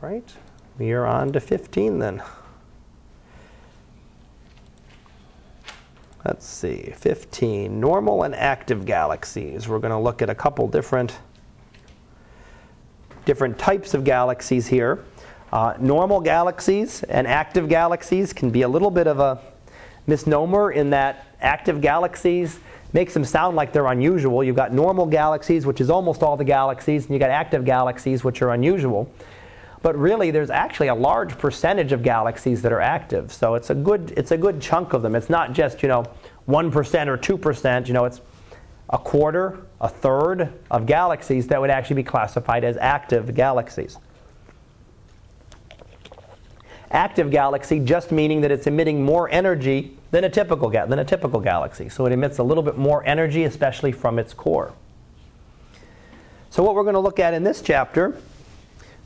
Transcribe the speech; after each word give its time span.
right, 0.00 0.34
we 0.78 0.92
are 0.92 1.06
on 1.06 1.32
to 1.32 1.40
15 1.40 1.98
then. 1.98 2.22
Let's 6.24 6.46
see, 6.46 6.92
15. 6.96 7.80
Normal 7.80 8.24
and 8.24 8.34
active 8.34 8.84
galaxies. 8.84 9.68
We're 9.68 9.78
going 9.78 9.92
to 9.92 9.98
look 9.98 10.20
at 10.20 10.28
a 10.28 10.34
couple 10.34 10.68
different, 10.68 11.18
different 13.24 13.58
types 13.58 13.94
of 13.94 14.04
galaxies 14.04 14.66
here. 14.66 15.02
Uh, 15.52 15.74
normal 15.80 16.20
galaxies 16.20 17.02
and 17.04 17.26
active 17.26 17.68
galaxies 17.68 18.32
can 18.32 18.50
be 18.50 18.62
a 18.62 18.68
little 18.68 18.90
bit 18.90 19.06
of 19.06 19.18
a 19.18 19.40
misnomer 20.06 20.72
in 20.72 20.90
that 20.90 21.26
active 21.40 21.80
galaxies 21.80 22.60
makes 22.92 23.14
them 23.14 23.24
sound 23.24 23.56
like 23.56 23.72
they're 23.72 23.86
unusual. 23.86 24.44
You've 24.44 24.56
got 24.56 24.72
normal 24.72 25.06
galaxies, 25.06 25.64
which 25.64 25.80
is 25.80 25.90
almost 25.90 26.22
all 26.22 26.36
the 26.36 26.44
galaxies, 26.44 27.04
and 27.04 27.14
you've 27.14 27.20
got 27.20 27.30
active 27.30 27.64
galaxies, 27.64 28.24
which 28.24 28.42
are 28.42 28.50
unusual. 28.50 29.10
But 29.82 29.96
really, 29.96 30.30
there's 30.30 30.50
actually 30.50 30.88
a 30.88 30.94
large 30.94 31.38
percentage 31.38 31.92
of 31.92 32.02
galaxies 32.02 32.60
that 32.62 32.72
are 32.72 32.80
active. 32.80 33.32
So 33.32 33.54
it's 33.54 33.70
a 33.70 33.74
good, 33.74 34.12
it's 34.16 34.30
a 34.30 34.36
good 34.36 34.60
chunk 34.60 34.92
of 34.92 35.00
them. 35.02 35.14
It's 35.14 35.30
not 35.30 35.54
just, 35.54 35.82
you 35.82 35.88
know, 35.88 36.04
1% 36.48 37.06
or 37.06 37.16
2%. 37.16 37.86
You 37.86 37.94
know, 37.94 38.04
it's 38.04 38.20
a 38.90 38.98
quarter, 38.98 39.60
a 39.80 39.88
third 39.88 40.52
of 40.70 40.84
galaxies 40.84 41.46
that 41.46 41.60
would 41.60 41.70
actually 41.70 41.96
be 41.96 42.02
classified 42.02 42.64
as 42.64 42.76
active 42.76 43.34
galaxies. 43.34 43.96
Active 46.90 47.30
galaxy 47.30 47.78
just 47.78 48.10
meaning 48.10 48.40
that 48.40 48.50
it's 48.50 48.66
emitting 48.66 49.02
more 49.02 49.30
energy 49.30 49.96
than 50.10 50.24
a 50.24 50.28
typical, 50.28 50.68
ga- 50.68 50.86
than 50.86 50.98
a 50.98 51.04
typical 51.04 51.40
galaxy. 51.40 51.88
So 51.88 52.04
it 52.04 52.12
emits 52.12 52.38
a 52.38 52.42
little 52.42 52.64
bit 52.64 52.76
more 52.76 53.06
energy, 53.06 53.44
especially 53.44 53.92
from 53.92 54.18
its 54.18 54.34
core. 54.34 54.74
So, 56.50 56.64
what 56.64 56.74
we're 56.74 56.82
going 56.82 56.94
to 56.94 57.00
look 57.00 57.20
at 57.20 57.32
in 57.32 57.44
this 57.44 57.62
chapter 57.62 58.20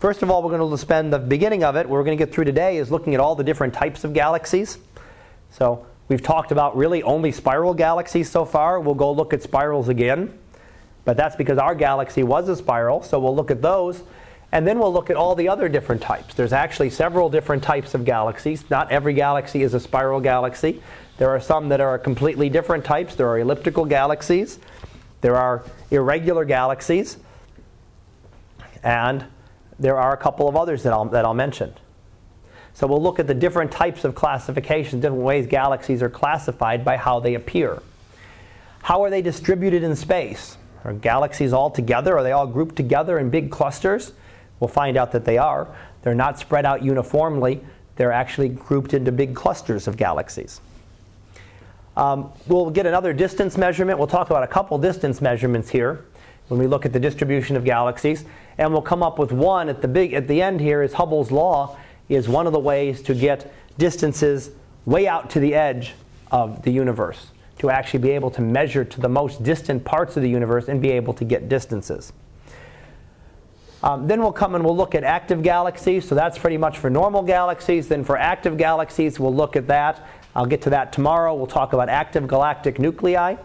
First 0.05 0.23
of 0.23 0.31
all, 0.31 0.43
we're 0.43 0.55
going 0.55 0.71
to 0.71 0.77
spend 0.77 1.15
the 1.15 1.19
beginning 1.19 1.65
of 1.65 1.77
it, 1.77 1.89
what 1.89 1.93
we're 1.93 2.05
going 2.05 2.19
to 2.19 2.23
get 2.23 2.31
through 2.31 2.45
today, 2.45 2.77
is 2.77 2.91
looking 2.91 3.15
at 3.15 3.21
all 3.21 3.35
the 3.35 3.43
different 3.43 3.73
types 3.73 4.05
of 4.05 4.13
galaxies. 4.13 4.77
So 5.51 5.87
we've 6.09 6.21
talked 6.21 6.53
about 6.53 6.77
really 6.77 7.03
only 7.03 7.33
spiral 7.33 7.73
galaxies 7.73 8.31
so 8.31 8.45
far. 8.45 8.81
We'll 8.81 8.97
go 8.97 9.11
look 9.11 9.33
at 9.33 9.43
spirals 9.43 9.89
again. 9.89 10.39
But 11.07 11.17
that's 11.17 11.37
because 11.37 11.57
our 11.57 11.75
galaxy 11.75 12.23
was 12.23 12.51
a 12.51 12.57
spiral, 12.57 13.03
so 13.03 13.19
we'll 13.19 13.35
look 13.35 13.51
at 13.51 13.63
those. 13.63 14.03
And 14.53 14.67
then 14.67 14.79
we'll 14.79 14.93
look 14.93 15.09
at 15.09 15.17
all 15.17 15.35
the 15.35 15.49
other 15.49 15.71
different 15.71 16.03
types. 16.03 16.35
There's 16.35 16.53
actually 16.53 16.91
several 16.91 17.31
different 17.31 17.63
types 17.63 17.95
of 17.95 18.05
galaxies. 18.05 18.69
Not 18.69 18.93
every 18.93 19.15
galaxy 19.15 19.63
is 19.63 19.73
a 19.73 19.81
spiral 19.81 20.21
galaxy. 20.21 20.83
There 21.17 21.31
are 21.31 21.41
some 21.41 21.71
that 21.71 21.81
are 21.81 21.99
completely 21.99 22.51
different 22.51 22.85
types. 22.85 23.15
There 23.15 23.29
are 23.31 23.39
elliptical 23.39 23.87
galaxies. 23.87 24.59
There 25.23 25.37
are 25.37 25.65
irregular 25.91 26.45
galaxies. 26.45 27.17
And 28.83 29.25
there 29.79 29.99
are 29.99 30.13
a 30.13 30.17
couple 30.17 30.49
of 30.49 30.57
others 30.57 30.83
that 30.83 30.93
I'll, 30.93 31.07
that 31.07 31.25
I'll 31.25 31.35
mention. 31.35 31.75
So 32.75 32.87
we'll 32.87 33.03
look 33.03 33.21
at 33.21 33.27
the 33.27 33.35
different 33.35 33.71
types 33.71 34.05
of 34.05 34.15
classification, 34.15 35.01
different 35.01 35.23
ways 35.23 35.47
galaxies 35.47 36.03
are 36.03 36.11
classified 36.11 36.85
by 36.85 36.97
how 36.97 37.21
they 37.21 37.35
appear. 37.35 37.81
How 38.83 39.03
are 39.05 39.11
they 39.11 39.23
distributed 39.23 39.83
in 39.83 39.95
space? 39.95 40.59
Are 40.85 40.93
galaxies 40.93 41.53
all 41.53 41.71
together? 41.71 42.19
Are 42.19 42.23
they 42.23 42.33
all 42.33 42.47
grouped 42.47 42.77
together 42.77 43.19
in 43.19 43.31
big 43.31 43.51
clusters? 43.51 44.13
We'll 44.61 44.69
find 44.69 44.97
out 44.97 45.13
that 45.13 45.25
they 45.25 45.39
are. 45.39 45.69
They're 46.03 46.15
not 46.15 46.39
spread 46.39 46.67
out 46.67 46.83
uniformly, 46.83 47.63
they're 47.97 48.13
actually 48.13 48.49
grouped 48.49 48.93
into 48.93 49.13
big 49.13 49.35
clusters 49.35 49.87
of 49.87 49.97
galaxies. 49.97 50.61
Um, 51.97 52.33
we'll 52.47 52.71
get 52.71 52.87
another 52.87 53.13
distance 53.13 53.57
measurement. 53.57 53.99
We'll 53.99 54.09
talk 54.09 54.29
about 54.29 54.43
a 54.43 54.49
couple 54.49 54.77
distance 54.79 55.21
measurements 55.21 55.71
here 55.71 56.05
when 56.49 56.59
we 56.59 56.67
look 56.67 56.85
at 56.85 56.93
the 56.93 56.99
distribution 56.99 57.57
of 57.57 57.65
galaxies 57.65 58.25
and 58.59 58.73
we'll 58.73 58.83
come 58.83 59.03
up 59.03 59.19
with 59.19 59.33
one 59.33 59.69
at 59.69 59.83
the 59.83 59.89
big 59.89 60.13
at 60.13 60.29
the 60.29 60.41
end 60.41 60.61
here 60.61 60.83
is 60.83 60.93
Hubble's 60.93 61.31
law 61.31 61.77
is 62.09 62.29
one 62.29 62.47
of 62.47 62.53
the 62.53 62.61
ways 62.61 63.03
to 63.03 63.15
get 63.15 63.53
distances 63.79 64.51
way 64.85 65.09
out 65.09 65.31
to 65.31 65.41
the 65.41 65.55
edge 65.55 65.95
of 66.31 66.63
the 66.63 66.71
universe 66.71 67.29
to 67.59 67.71
actually 67.71 68.01
be 68.01 68.11
able 68.11 68.31
to 68.31 68.43
measure 68.43 68.85
to 68.85 69.01
the 69.01 69.09
most 69.09 69.43
distant 69.43 69.85
parts 69.85 70.17
of 70.17 70.23
the 70.23 70.29
universe 70.29 70.69
and 70.69 70.83
be 70.83 70.91
able 70.91 71.15
to 71.15 71.25
get 71.25 71.49
distances. 71.49 72.13
Um, 73.83 74.07
then 74.07 74.21
we'll 74.21 74.33
come 74.33 74.55
and 74.55 74.65
we'll 74.65 74.77
look 74.77 74.95
at 74.95 75.05
active 75.05 75.43
galaxies. 75.43 76.09
So 76.09 76.15
that's 76.15 76.39
pretty 76.39 76.57
much 76.57 76.79
for 76.79 76.89
normal 76.89 77.23
galaxies. 77.23 77.87
Then 77.87 78.03
for 78.03 78.17
active 78.17 78.57
galaxies, 78.57 79.21
we'll 79.21 79.35
look 79.35 79.57
at 79.57 79.67
that. 79.69 80.07
I'll 80.35 80.47
get 80.47 80.63
to 80.63 80.71
that 80.71 80.93
tomorrow. 80.93 81.35
We'll 81.35 81.47
talk 81.47 81.75
about 81.75 81.89
active 81.89 82.27
galactic 82.27 82.79
nuclei. 82.79 83.37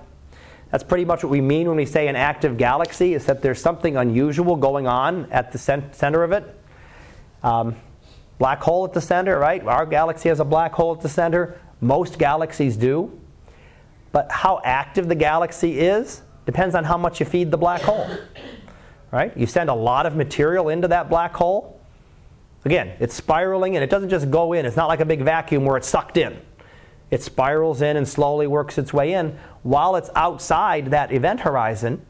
That's 0.72 0.84
pretty 0.84 1.06
much 1.06 1.24
what 1.24 1.32
we 1.32 1.42
mean 1.42 1.68
when 1.68 1.78
we 1.78 1.86
say 1.86 2.08
an 2.08 2.16
active 2.16 2.58
galaxy, 2.58 3.14
is 3.14 3.26
that 3.26 3.42
there's 3.42 3.62
something 3.62 3.98
unusual 3.98 4.56
going 4.56 4.86
on 4.86 5.32
at 5.32 5.52
the 5.52 5.58
center 5.58 6.24
of 6.24 6.32
it. 6.32 6.60
Um, 7.42 7.76
black 8.38 8.62
hole 8.62 8.86
at 8.86 8.94
the 8.94 9.02
center, 9.02 9.40
right? 9.40 9.64
Our 9.66 9.86
galaxy 9.86 10.30
has 10.30 10.40
a 10.40 10.46
black 10.46 10.74
hole 10.74 10.94
at 10.96 11.02
the 11.02 11.10
center. 11.10 11.60
Most 11.82 12.20
galaxies 12.20 12.78
do. 12.78 13.20
But 14.12 14.32
how 14.32 14.62
active 14.64 15.08
the 15.08 15.16
galaxy 15.16 15.80
is 15.80 16.22
depends 16.46 16.76
on 16.76 16.84
how 16.84 16.98
much 16.98 17.20
you 17.20 17.26
feed 17.26 17.52
the 17.52 17.58
black 17.58 17.82
hole. 17.82 18.08
Right? 19.12 19.36
You 19.36 19.48
send 19.48 19.70
a 19.70 19.74
lot 19.74 20.06
of 20.06 20.16
material 20.16 20.70
into 20.70 20.88
that 20.90 21.10
black 21.10 21.36
hole. 21.36 21.80
Again, 22.66 22.96
it's 23.00 23.16
spiraling 23.16 23.76
and 23.76 23.84
it 23.84 23.90
doesn't 23.90 24.10
just 24.10 24.30
go 24.30 24.54
in. 24.54 24.66
It's 24.66 24.76
not 24.76 24.88
like 24.88 25.00
a 25.00 25.06
big 25.06 25.22
vacuum 25.22 25.66
where 25.66 25.78
it's 25.78 25.88
sucked 25.88 26.18
in. 26.18 26.40
It 27.10 27.24
spirals 27.24 27.82
in 27.82 27.98
and 27.98 28.08
slowly 28.08 28.46
works 28.46 28.78
its 28.78 28.94
way 28.94 29.14
in. 29.14 29.38
While 29.64 29.96
it's 29.96 30.10
outside 30.16 30.88
that 30.88 31.12
event 31.12 31.42
horizon, 31.42 32.06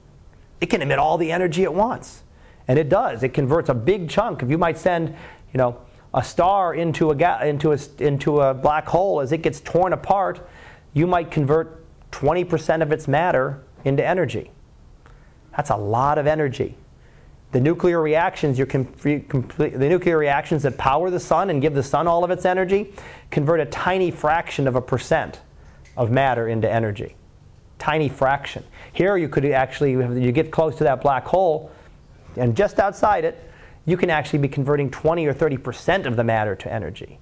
it 0.61 0.67
can 0.67 0.81
emit 0.81 0.99
all 0.99 1.17
the 1.17 1.31
energy 1.31 1.63
at 1.63 1.73
once. 1.73 2.23
And 2.67 2.77
it 2.77 2.89
does. 2.89 3.23
It 3.23 3.33
converts 3.33 3.69
a 3.69 3.73
big 3.73 4.09
chunk. 4.09 4.43
If 4.43 4.49
you 4.49 4.57
might 4.57 4.77
send, 4.77 5.09
you 5.53 5.57
know, 5.57 5.79
a 6.13 6.23
star 6.23 6.73
into 6.73 7.11
a, 7.11 7.15
ga- 7.15 7.41
into 7.41 7.71
a, 7.71 7.79
into 7.99 8.41
a 8.41 8.53
black 8.53 8.87
hole, 8.87 9.21
as 9.21 9.31
it 9.31 9.41
gets 9.41 9.59
torn 9.61 9.93
apart, 9.93 10.47
you 10.93 11.07
might 11.07 11.31
convert 11.31 11.83
20% 12.11 12.81
of 12.81 12.91
its 12.91 13.07
matter 13.07 13.63
into 13.85 14.05
energy. 14.05 14.51
That's 15.55 15.69
a 15.69 15.75
lot 15.75 16.17
of 16.17 16.27
energy. 16.27 16.75
The 17.51 17.59
nuclear 17.59 18.01
reactions, 18.01 18.59
com- 18.69 18.85
complete, 18.85 19.71
the 19.71 19.89
nuclear 19.89 20.17
reactions 20.17 20.63
that 20.63 20.77
power 20.77 21.09
the 21.09 21.19
sun 21.19 21.49
and 21.49 21.61
give 21.61 21.73
the 21.73 21.83
sun 21.83 22.07
all 22.07 22.23
of 22.23 22.29
its 22.29 22.45
energy, 22.45 22.93
convert 23.31 23.59
a 23.59 23.65
tiny 23.65 24.11
fraction 24.11 24.67
of 24.67 24.75
a 24.75 24.81
percent 24.81 25.41
of 25.97 26.11
matter 26.11 26.47
into 26.47 26.71
energy. 26.71 27.15
Tiny 27.79 28.09
fraction. 28.09 28.63
Here, 28.93 29.17
you 29.17 29.27
could 29.29 29.45
actually, 29.45 29.91
you 29.91 30.31
get 30.31 30.51
close 30.51 30.75
to 30.77 30.83
that 30.83 31.01
black 31.01 31.25
hole, 31.25 31.71
and 32.35 32.55
just 32.55 32.79
outside 32.79 33.25
it, 33.25 33.43
you 33.85 33.97
can 33.97 34.09
actually 34.09 34.39
be 34.39 34.47
converting 34.47 34.91
20 34.91 35.25
or 35.25 35.33
30 35.33 35.57
percent 35.57 36.05
of 36.05 36.15
the 36.15 36.23
matter 36.23 36.55
to 36.55 36.71
energy. 36.71 37.19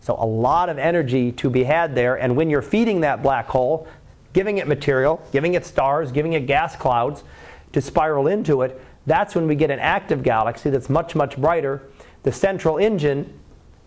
So, 0.00 0.14
a 0.14 0.24
lot 0.24 0.68
of 0.68 0.78
energy 0.78 1.32
to 1.32 1.50
be 1.50 1.64
had 1.64 1.94
there, 1.94 2.16
and 2.16 2.36
when 2.36 2.50
you're 2.50 2.62
feeding 2.62 3.00
that 3.00 3.22
black 3.22 3.48
hole, 3.48 3.88
giving 4.32 4.58
it 4.58 4.68
material, 4.68 5.20
giving 5.32 5.54
it 5.54 5.66
stars, 5.66 6.12
giving 6.12 6.34
it 6.34 6.46
gas 6.46 6.76
clouds 6.76 7.24
to 7.72 7.80
spiral 7.80 8.26
into 8.28 8.62
it, 8.62 8.80
that's 9.06 9.34
when 9.34 9.48
we 9.48 9.54
get 9.54 9.70
an 9.70 9.78
active 9.78 10.22
galaxy 10.22 10.70
that's 10.70 10.90
much, 10.90 11.14
much 11.14 11.36
brighter. 11.36 11.82
The 12.22 12.32
central 12.32 12.78
engine 12.78 13.38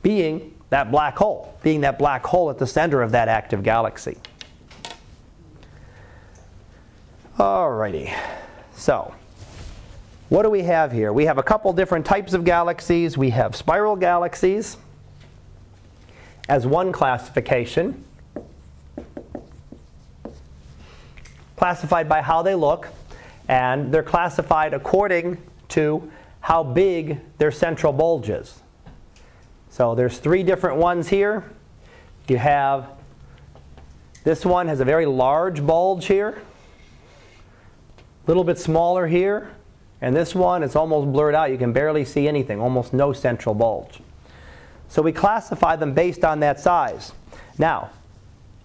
being 0.01 0.56
that 0.69 0.89
black 0.89 1.18
hole, 1.18 1.57
being 1.63 1.81
that 1.81 2.00
black 2.00 2.25
hole 2.25 2.50
at 2.50 2.57
the 2.57 2.66
center 2.66 3.01
of 3.01 3.12
that 3.12 3.28
active 3.28 3.62
galaxy. 3.62 4.18
Alrighty, 7.38 8.14
so 8.75 9.16
what 10.28 10.44
do 10.44 10.50
we 10.50 10.64
have 10.64 10.92
here? 10.92 11.14
We 11.14 11.25
have 11.25 11.38
a 11.38 11.44
couple 11.44 11.72
different 11.72 12.06
types 12.06 12.34
of 12.34 12.44
galaxies. 12.44 13.18
We 13.18 13.30
have 13.30 13.56
spiral 13.56 13.96
galaxies 13.96 14.75
as 16.50 16.68
one 16.68 16.92
classification, 16.92 18.03
classified 21.56 22.09
by 22.09 22.22
how 22.22 22.42
they 22.42 22.53
look 22.53 22.90
and 23.48 23.94
they're 23.94 24.03
classified 24.03 24.74
according 24.74 25.38
to 25.69 26.12
how 26.42 26.63
big 26.63 27.19
their 27.38 27.51
central 27.51 27.94
bulge 27.94 28.30
is. 28.30 28.60
So 29.69 29.95
there's 29.95 30.18
three 30.18 30.44
different 30.44 30.77
ones 30.77 31.07
here. 31.07 31.50
You 32.27 32.38
have 32.38 32.89
this 34.25 34.45
one 34.45 34.68
has 34.68 34.81
a 34.81 34.86
very 34.86 35.06
large 35.06 35.66
bulge 35.66 36.06
here, 36.06 36.42
little 38.31 38.45
bit 38.45 38.57
smaller 38.57 39.07
here, 39.07 39.51
and 40.00 40.16
this 40.16 40.33
one 40.33 40.63
is 40.63 40.78
almost 40.78 41.12
blurred 41.12 41.36
out. 41.36 41.51
You 41.51 41.57
can 41.57 41.74
barely 41.74 42.06
see 42.06 42.30
anything, 42.30 42.62
almost 42.62 42.94
no 42.94 43.12
central 43.12 43.54
bulge. 43.54 44.00
So 44.88 45.01
we 45.01 45.12
classify 45.12 45.75
them 45.75 45.94
based 45.94 46.24
on 46.24 46.39
that 46.39 46.60
size. 46.60 47.12
Now, 47.57 47.89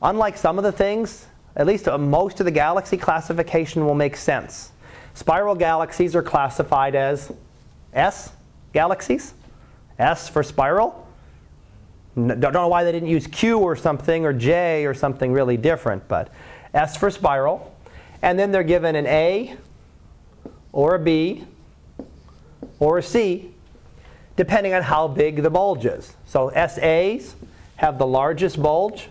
unlike 0.01 0.37
some 0.37 0.57
of 0.57 0.65
the 0.65 0.73
things, 0.73 1.27
at 1.57 1.67
least 1.67 1.87
most 1.87 2.39
of 2.39 2.47
the 2.47 2.53
galaxy 2.53 2.97
classification 2.97 3.85
will 3.85 3.95
make 3.95 4.17
sense. 4.17 4.71
Spiral 5.15 5.55
galaxies 5.55 6.15
are 6.15 6.23
classified 6.23 6.95
as 6.95 7.33
S 7.93 8.31
galaxies. 8.73 9.35
S 9.99 10.29
for 10.29 10.43
spiral. 10.43 11.07
Don't 12.15 12.53
know 12.53 12.69
why 12.69 12.85
they 12.85 12.93
didn't 12.93 13.09
use 13.09 13.27
Q 13.27 13.59
or 13.59 13.75
something 13.77 14.25
or 14.25 14.33
J 14.33 14.87
or 14.87 14.95
something 14.95 15.33
really 15.33 15.57
different, 15.57 16.07
but 16.07 16.33
S 16.73 16.97
for 16.97 17.11
spiral. 17.11 17.75
And 18.26 18.37
then 18.37 18.50
they're 18.50 18.64
given 18.64 18.96
an 18.96 19.06
A 19.06 19.56
or 20.73 20.96
a 20.96 20.99
B 20.99 21.44
or 22.81 22.99
a 22.99 23.02
C 23.02 23.52
depending 24.34 24.75
on 24.75 24.82
how 24.82 25.06
big 25.06 25.44
the 25.44 25.49
bulge 25.49 25.87
is. 25.87 26.12
So 26.26 26.50
SAs 26.50 27.37
have 27.76 27.99
the 27.99 28.06
largest 28.06 28.61
bulge, 28.61 29.11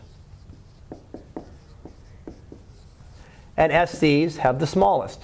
and 3.55 3.71
SCs 3.71 4.35
have 4.35 4.59
the 4.59 4.67
smallest. 4.67 5.23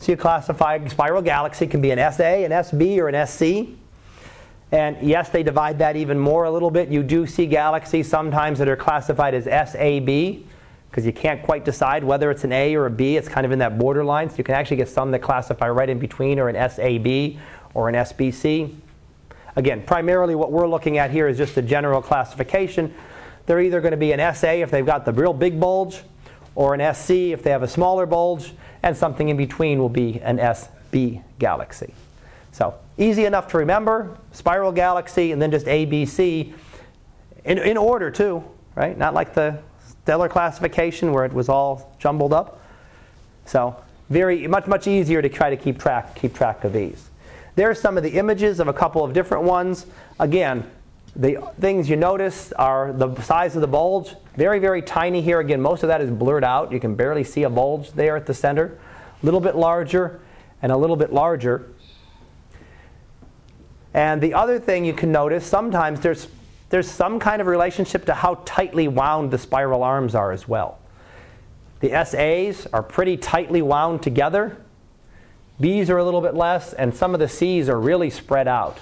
So 0.00 0.10
you 0.12 0.16
classify 0.16 0.84
spiral 0.88 1.22
galaxy 1.22 1.68
can 1.68 1.80
be 1.80 1.92
an 1.92 2.12
SA, 2.12 2.24
an 2.24 2.50
SB, 2.50 2.98
or 2.98 3.08
an 3.08 3.26
SC. 3.28 3.78
And 4.74 5.00
yes, 5.00 5.28
they 5.28 5.44
divide 5.44 5.78
that 5.78 5.94
even 5.94 6.18
more 6.18 6.46
a 6.46 6.50
little 6.50 6.68
bit. 6.68 6.88
You 6.88 7.04
do 7.04 7.28
see 7.28 7.46
galaxies 7.46 8.08
sometimes 8.08 8.58
that 8.58 8.68
are 8.68 8.74
classified 8.74 9.32
as 9.32 9.44
SAB 9.44 10.42
because 10.90 11.06
you 11.06 11.12
can't 11.12 11.40
quite 11.44 11.64
decide 11.64 12.02
whether 12.02 12.28
it's 12.28 12.42
an 12.42 12.50
A 12.50 12.74
or 12.74 12.86
a 12.86 12.90
B. 12.90 13.16
It's 13.16 13.28
kind 13.28 13.46
of 13.46 13.52
in 13.52 13.60
that 13.60 13.78
borderline. 13.78 14.28
So 14.28 14.34
you 14.38 14.42
can 14.42 14.56
actually 14.56 14.78
get 14.78 14.88
some 14.88 15.12
that 15.12 15.20
classify 15.20 15.68
right 15.68 15.88
in 15.88 16.00
between 16.00 16.40
or 16.40 16.48
an 16.48 16.56
SAB 16.56 17.40
or 17.72 17.88
an 17.88 17.94
SBC. 17.94 18.74
Again, 19.54 19.80
primarily 19.80 20.34
what 20.34 20.50
we're 20.50 20.66
looking 20.66 20.98
at 20.98 21.12
here 21.12 21.28
is 21.28 21.36
just 21.36 21.56
a 21.56 21.62
general 21.62 22.02
classification. 22.02 22.92
They're 23.46 23.60
either 23.60 23.80
going 23.80 23.92
to 23.92 23.96
be 23.96 24.10
an 24.10 24.34
SA 24.34 24.54
if 24.54 24.72
they've 24.72 24.84
got 24.84 25.04
the 25.04 25.12
real 25.12 25.32
big 25.32 25.60
bulge, 25.60 26.02
or 26.56 26.74
an 26.74 26.94
SC 26.94 27.10
if 27.10 27.44
they 27.44 27.50
have 27.50 27.62
a 27.62 27.68
smaller 27.68 28.06
bulge, 28.06 28.52
and 28.82 28.96
something 28.96 29.28
in 29.28 29.36
between 29.36 29.78
will 29.78 29.88
be 29.88 30.20
an 30.22 30.38
SB 30.38 31.22
galaxy. 31.38 31.94
So 32.54 32.72
easy 32.98 33.24
enough 33.24 33.48
to 33.48 33.58
remember, 33.58 34.16
spiral 34.30 34.70
galaxy, 34.70 35.32
and 35.32 35.42
then 35.42 35.50
just 35.50 35.66
ABC 35.66 36.52
in, 37.44 37.58
in 37.58 37.76
order 37.76 38.12
too, 38.12 38.44
right? 38.76 38.96
Not 38.96 39.12
like 39.12 39.34
the 39.34 39.58
stellar 39.88 40.28
classification 40.28 41.12
where 41.12 41.24
it 41.24 41.32
was 41.32 41.48
all 41.48 41.96
jumbled 41.98 42.32
up. 42.32 42.60
So 43.44 43.74
very 44.08 44.46
much 44.46 44.68
much 44.68 44.86
easier 44.86 45.20
to 45.20 45.28
try 45.28 45.50
to 45.50 45.56
keep 45.56 45.80
track 45.80 46.14
keep 46.14 46.32
track 46.32 46.62
of 46.62 46.72
these. 46.72 47.10
There 47.56 47.68
are 47.68 47.74
some 47.74 47.96
of 47.96 48.04
the 48.04 48.12
images 48.12 48.60
of 48.60 48.68
a 48.68 48.72
couple 48.72 49.02
of 49.02 49.12
different 49.12 49.42
ones. 49.42 49.86
Again, 50.20 50.62
the 51.16 51.38
things 51.58 51.90
you 51.90 51.96
notice 51.96 52.52
are 52.52 52.92
the 52.92 53.20
size 53.22 53.56
of 53.56 53.62
the 53.62 53.66
bulge, 53.66 54.14
very, 54.36 54.60
very 54.60 54.80
tiny 54.80 55.22
here. 55.22 55.40
Again, 55.40 55.60
most 55.60 55.82
of 55.82 55.88
that 55.88 56.00
is 56.00 56.08
blurred 56.08 56.44
out. 56.44 56.70
You 56.70 56.78
can 56.78 56.94
barely 56.94 57.24
see 57.24 57.42
a 57.42 57.50
bulge 57.50 57.90
there 57.92 58.16
at 58.16 58.26
the 58.26 58.34
center. 58.34 58.78
A 59.20 59.26
little 59.26 59.40
bit 59.40 59.56
larger 59.56 60.20
and 60.62 60.70
a 60.70 60.76
little 60.76 60.96
bit 60.96 61.12
larger. 61.12 61.73
And 63.94 64.20
the 64.20 64.34
other 64.34 64.58
thing 64.58 64.84
you 64.84 64.92
can 64.92 65.12
notice, 65.12 65.46
sometimes 65.46 66.00
there's, 66.00 66.26
there's 66.68 66.90
some 66.90 67.20
kind 67.20 67.40
of 67.40 67.46
relationship 67.46 68.04
to 68.06 68.14
how 68.14 68.42
tightly 68.44 68.88
wound 68.88 69.30
the 69.30 69.38
spiral 69.38 69.84
arms 69.84 70.16
are 70.16 70.32
as 70.32 70.48
well. 70.48 70.78
The 71.78 71.90
SAs 72.04 72.66
are 72.72 72.82
pretty 72.82 73.16
tightly 73.16 73.62
wound 73.62 74.02
together. 74.02 74.56
Bs 75.60 75.88
are 75.90 75.98
a 75.98 76.04
little 76.04 76.20
bit 76.20 76.34
less, 76.34 76.72
and 76.72 76.92
some 76.94 77.14
of 77.14 77.20
the 77.20 77.28
Cs 77.28 77.68
are 77.68 77.78
really 77.78 78.10
spread 78.10 78.48
out. 78.48 78.78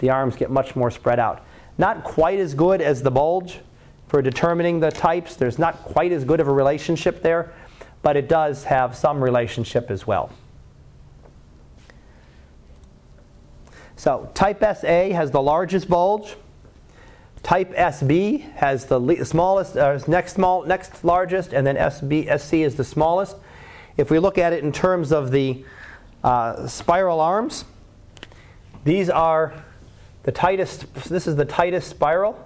The 0.00 0.10
arms 0.10 0.34
get 0.34 0.50
much 0.50 0.74
more 0.74 0.90
spread 0.90 1.20
out. 1.20 1.44
Not 1.78 2.02
quite 2.02 2.40
as 2.40 2.54
good 2.54 2.80
as 2.80 3.02
the 3.02 3.10
bulge 3.10 3.60
for 4.08 4.20
determining 4.20 4.80
the 4.80 4.90
types. 4.90 5.36
There's 5.36 5.58
not 5.58 5.76
quite 5.84 6.10
as 6.10 6.24
good 6.24 6.40
of 6.40 6.48
a 6.48 6.52
relationship 6.52 7.22
there, 7.22 7.52
but 8.02 8.16
it 8.16 8.28
does 8.28 8.64
have 8.64 8.96
some 8.96 9.22
relationship 9.22 9.90
as 9.90 10.06
well. 10.06 10.30
So 13.96 14.30
type 14.34 14.60
SA 14.60 15.10
has 15.10 15.30
the 15.30 15.40
largest 15.40 15.88
bulge. 15.88 16.36
Type 17.42 17.72
SB 17.74 18.42
has 18.54 18.86
the 18.86 19.24
smallest, 19.24 19.76
uh, 19.76 19.98
next 20.06 20.34
small, 20.34 20.64
next 20.64 21.04
largest, 21.04 21.52
and 21.52 21.66
then 21.66 21.76
SB, 21.76 22.38
SC 22.38 22.54
is 22.54 22.76
the 22.76 22.84
smallest. 22.84 23.36
If 23.96 24.10
we 24.10 24.18
look 24.18 24.36
at 24.36 24.52
it 24.52 24.62
in 24.62 24.72
terms 24.72 25.12
of 25.12 25.30
the 25.30 25.64
uh, 26.22 26.66
spiral 26.66 27.20
arms, 27.20 27.64
these 28.84 29.08
are 29.08 29.64
the 30.24 30.32
tightest, 30.32 30.92
this 31.08 31.26
is 31.26 31.36
the 31.36 31.44
tightest 31.44 31.88
spiral. 31.88 32.36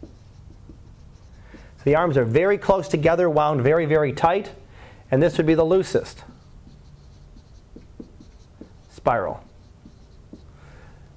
So 0.00 1.84
the 1.84 1.96
arms 1.96 2.16
are 2.16 2.24
very 2.24 2.58
close 2.58 2.88
together, 2.88 3.28
wound 3.28 3.60
very, 3.60 3.86
very 3.86 4.12
tight. 4.12 4.52
And 5.10 5.22
this 5.22 5.36
would 5.36 5.46
be 5.46 5.54
the 5.54 5.64
loosest 5.64 6.22
spiral. 9.02 9.42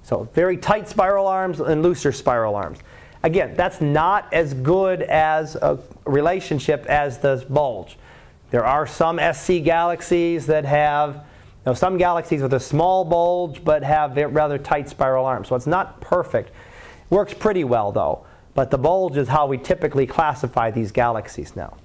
So 0.02 0.28
very 0.34 0.56
tight 0.56 0.88
spiral 0.88 1.28
arms 1.28 1.60
and 1.60 1.84
looser 1.84 2.10
spiral 2.10 2.56
arms. 2.56 2.78
Again, 3.22 3.54
that's 3.54 3.80
not 3.80 4.32
as 4.32 4.54
good 4.54 5.02
as 5.02 5.54
a 5.54 5.78
relationship 6.04 6.84
as 6.86 7.18
the 7.18 7.46
bulge. 7.48 7.96
There 8.50 8.64
are 8.64 8.88
some 8.88 9.20
SC 9.32 9.62
galaxies 9.62 10.46
that 10.46 10.64
have 10.64 11.24
some 11.74 11.96
galaxies 11.96 12.42
with 12.42 12.54
a 12.54 12.60
small 12.60 13.04
bulge 13.04 13.64
but 13.64 13.84
have 13.84 14.16
rather 14.16 14.58
tight 14.58 14.88
spiral 14.88 15.24
arms. 15.24 15.46
So 15.46 15.54
it's 15.54 15.66
not 15.68 16.00
perfect. 16.00 16.50
Works 17.08 17.34
pretty 17.34 17.62
well 17.62 17.92
though. 17.92 18.26
But 18.54 18.72
the 18.72 18.78
bulge 18.78 19.16
is 19.16 19.28
how 19.28 19.46
we 19.46 19.58
typically 19.58 20.08
classify 20.08 20.72
these 20.72 20.90
galaxies 20.90 21.54
now. 21.54 21.76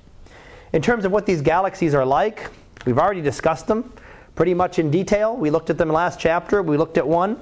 In 0.74 0.82
terms 0.82 1.06
of 1.06 1.12
what 1.12 1.28
these 1.28 1.42
galaxies 1.42 1.94
are 1.94 2.06
like, 2.06 2.50
we've 2.88 2.98
already 2.98 3.22
discussed 3.22 3.68
them 3.68 3.94
pretty 4.36 4.54
much 4.54 4.80
in 4.80 4.92
detail. 4.92 5.36
We 5.36 5.50
looked 5.50 5.70
at 5.70 5.78
them 5.78 5.90
last 5.90 6.20
chapter. 6.20 6.62
We 6.62 6.78
looked 6.78 6.98
at 6.98 7.08
one 7.08 7.40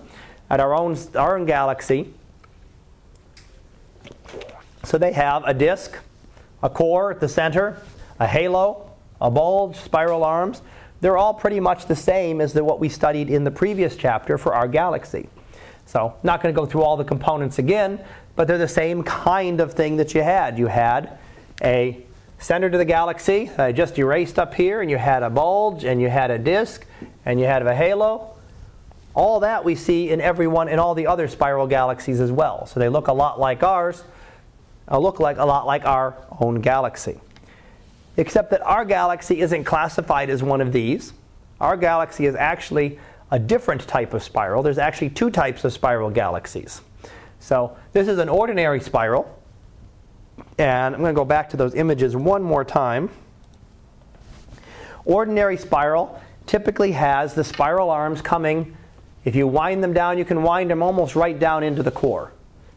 at 0.49 0.59
our 0.59 0.73
own, 0.73 0.97
our 1.15 1.37
own 1.37 1.45
galaxy. 1.45 2.13
So 4.83 4.97
they 4.97 5.11
have 5.13 5.43
a 5.45 5.53
disk, 5.53 5.97
a 6.63 6.69
core 6.69 7.11
at 7.11 7.19
the 7.19 7.27
center, 7.27 7.81
a 8.19 8.27
halo, 8.27 8.91
a 9.21 9.29
bulge, 9.29 9.75
spiral 9.75 10.23
arms 10.23 10.61
they're 11.01 11.17
all 11.17 11.33
pretty 11.33 11.59
much 11.59 11.85
the 11.85 11.95
same 11.95 12.41
as 12.41 12.53
the, 12.53 12.63
what 12.63 12.79
we 12.79 12.89
studied 12.89 13.29
in 13.29 13.43
the 13.43 13.51
previous 13.51 13.95
chapter 13.95 14.37
for 14.37 14.53
our 14.53 14.67
galaxy. 14.67 15.29
So, 15.85 16.13
not 16.23 16.43
going 16.43 16.53
to 16.53 16.59
go 16.59 16.65
through 16.65 16.83
all 16.83 16.97
the 16.97 17.03
components 17.03 17.57
again, 17.57 18.03
but 18.35 18.47
they're 18.47 18.57
the 18.57 18.67
same 18.67 19.03
kind 19.03 19.59
of 19.59 19.73
thing 19.73 19.97
that 19.97 20.13
you 20.13 20.21
had. 20.21 20.57
You 20.57 20.67
had 20.67 21.17
a 21.63 22.05
center 22.39 22.69
to 22.69 22.77
the 22.77 22.85
galaxy 22.85 23.51
I 23.57 23.71
just 23.71 23.97
erased 23.97 24.39
up 24.39 24.53
here, 24.53 24.81
and 24.81 24.89
you 24.89 24.97
had 24.97 25.23
a 25.23 25.29
bulge, 25.29 25.83
and 25.83 26.01
you 26.01 26.09
had 26.09 26.31
a 26.31 26.39
disk, 26.39 26.85
and 27.25 27.39
you 27.39 27.45
had 27.45 27.65
a 27.65 27.75
halo. 27.75 28.35
All 29.13 29.41
that 29.41 29.63
we 29.63 29.75
see 29.75 30.09
in 30.09 30.21
everyone 30.21 30.69
in 30.69 30.79
all 30.79 30.95
the 30.95 31.07
other 31.07 31.27
spiral 31.27 31.67
galaxies 31.67 32.19
as 32.19 32.31
well. 32.31 32.65
So 32.65 32.79
they 32.79 32.89
look 32.89 33.07
a 33.07 33.13
lot 33.13 33.39
like 33.39 33.63
ours, 33.63 34.03
uh, 34.89 34.97
look 34.97 35.19
like 35.19 35.37
a 35.37 35.45
lot 35.45 35.65
like 35.65 35.85
our 35.85 36.15
own 36.39 36.61
galaxy 36.61 37.19
except 38.19 38.51
that 38.51 38.61
our 38.63 38.83
galaxy 38.83 39.39
isn't 39.39 39.63
classified 39.63 40.29
as 40.29 40.43
one 40.43 40.59
of 40.59 40.73
these. 40.73 41.13
Our 41.61 41.77
galaxy 41.77 42.25
is 42.25 42.35
actually 42.35 42.99
a 43.31 43.39
different 43.39 43.87
type 43.87 44.13
of 44.13 44.21
spiral. 44.21 44.61
There's 44.61 44.77
actually 44.77 45.11
two 45.11 45.29
types 45.29 45.63
of 45.63 45.71
spiral 45.71 46.09
galaxies. 46.09 46.81
So 47.39 47.77
this 47.93 48.09
is 48.09 48.17
an 48.17 48.27
ordinary 48.27 48.81
spiral. 48.81 49.38
And 50.59 50.93
I'm 50.93 51.01
going 51.01 51.15
to 51.15 51.17
go 51.19 51.25
back 51.25 51.49
to 51.51 51.57
those 51.57 51.73
images 51.73 52.15
one 52.15 52.43
more 52.43 52.65
time. 52.65 53.09
Ordinary 55.05 55.55
spiral 55.55 56.21
typically 56.45 56.91
has 56.91 57.33
the 57.33 57.45
spiral 57.45 57.89
arms 57.89 58.21
coming. 58.21 58.75
If 59.23 59.35
you 59.35 59.47
wind 59.47 59.81
them 59.81 59.93
down, 59.93 60.17
you 60.17 60.25
can 60.25 60.43
wind 60.43 60.69
them 60.69 60.83
almost 60.83 61.15
right 61.15 61.39
down 61.39 61.63
into 61.63 61.81
the 61.81 61.91
core. 61.91 62.33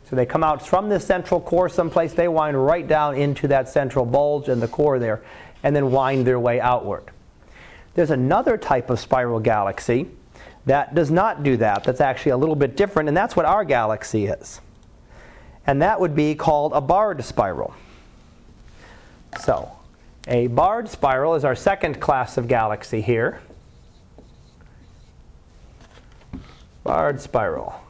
So 0.09 0.15
they 0.15 0.25
come 0.27 0.45
out 0.45 0.65
from 0.65 0.89
the 0.89 1.01
central 1.01 1.41
core 1.41 1.69
someplace, 1.69 2.13
they 2.13 2.29
wind 2.29 2.65
right 2.65 2.87
down 2.87 3.17
into 3.17 3.49
that 3.49 3.69
central 3.69 4.05
bulge 4.05 4.49
and 4.49 4.63
the 4.63 4.69
core 4.69 4.99
there, 4.99 5.23
and 5.63 5.75
then 5.75 5.91
wind 5.91 6.27
their 6.27 6.39
way 6.39 6.61
outward. 6.61 7.05
There's 7.95 8.11
another 8.11 8.57
type 8.57 8.91
of 8.91 9.01
spiral 9.01 9.41
galaxy 9.41 10.09
that 10.67 10.95
does 10.95 11.11
not 11.11 11.43
do 11.43 11.57
that, 11.57 11.83
that's 11.83 12.01
actually 12.01 12.33
a 12.33 12.37
little 12.37 12.55
bit 12.55 12.77
different, 12.77 13.09
and 13.09 13.17
that's 13.17 13.35
what 13.35 13.47
our 13.47 13.65
galaxy 13.65 14.27
is. 14.27 14.61
And 15.67 15.83
that 15.83 16.01
would 16.01 16.15
be 16.15 16.35
called 16.35 16.73
a 16.73 16.81
barred 16.81 17.25
spiral. 17.25 17.75
So, 19.41 19.71
a 20.27 20.49
barred 20.49 20.89
spiral 20.89 21.35
is 21.35 21.45
our 21.45 21.55
second 21.55 22.01
class 22.01 22.37
of 22.37 22.49
galaxy 22.49 23.01
here. 23.01 23.41
Barred 26.85 27.21
spiral. 27.21 27.83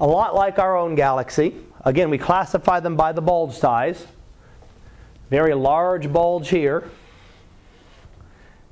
a 0.00 0.06
lot 0.06 0.34
like 0.34 0.58
our 0.58 0.76
own 0.76 0.94
galaxy. 0.94 1.54
Again, 1.84 2.10
we 2.10 2.18
classify 2.18 2.80
them 2.80 2.96
by 2.96 3.12
the 3.12 3.22
bulge 3.22 3.54
size. 3.54 4.06
Very 5.30 5.54
large 5.54 6.12
bulge 6.12 6.48
here, 6.48 6.88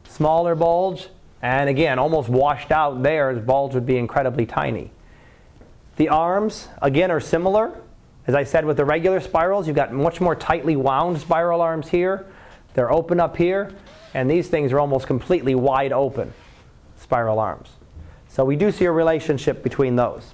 smaller 0.09 0.55
bulge, 0.55 1.09
and 1.45 1.69
again, 1.69 1.99
almost 1.99 2.31
washed 2.31 2.71
out 2.71 3.03
there, 3.03 3.35
the 3.35 3.41
bulge 3.41 3.75
would 3.75 3.85
be 3.85 3.99
incredibly 3.99 4.47
tiny. 4.47 4.91
The 5.97 6.09
arms, 6.09 6.69
again, 6.81 7.11
are 7.11 7.21
similar. 7.21 7.79
As 8.27 8.35
I 8.35 8.45
said 8.45 8.65
with 8.65 8.79
the 8.79 8.87
regular 8.87 9.21
spirals, 9.21 9.67
you've 9.67 9.77
got 9.77 9.93
much 9.93 10.23
more 10.23 10.35
tightly 10.35 10.75
wound 10.75 11.21
spiral 11.21 11.61
arms 11.61 11.91
here. 11.91 12.25
They're 12.73 12.91
open 12.91 13.21
up 13.21 13.37
here, 13.37 13.75
and 14.15 14.31
these 14.31 14.49
things 14.49 14.73
are 14.73 14.81
almost 14.81 15.07
completely 15.07 15.55
wide 15.55 15.93
open 15.93 16.33
spiral 16.97 17.39
arms. 17.39 17.69
So 18.29 18.47
we 18.47 18.57
do 18.57 18.73
see 18.73 18.87
a 18.87 18.91
relationship 18.91 19.63
between 19.63 19.97
those. 19.97 20.33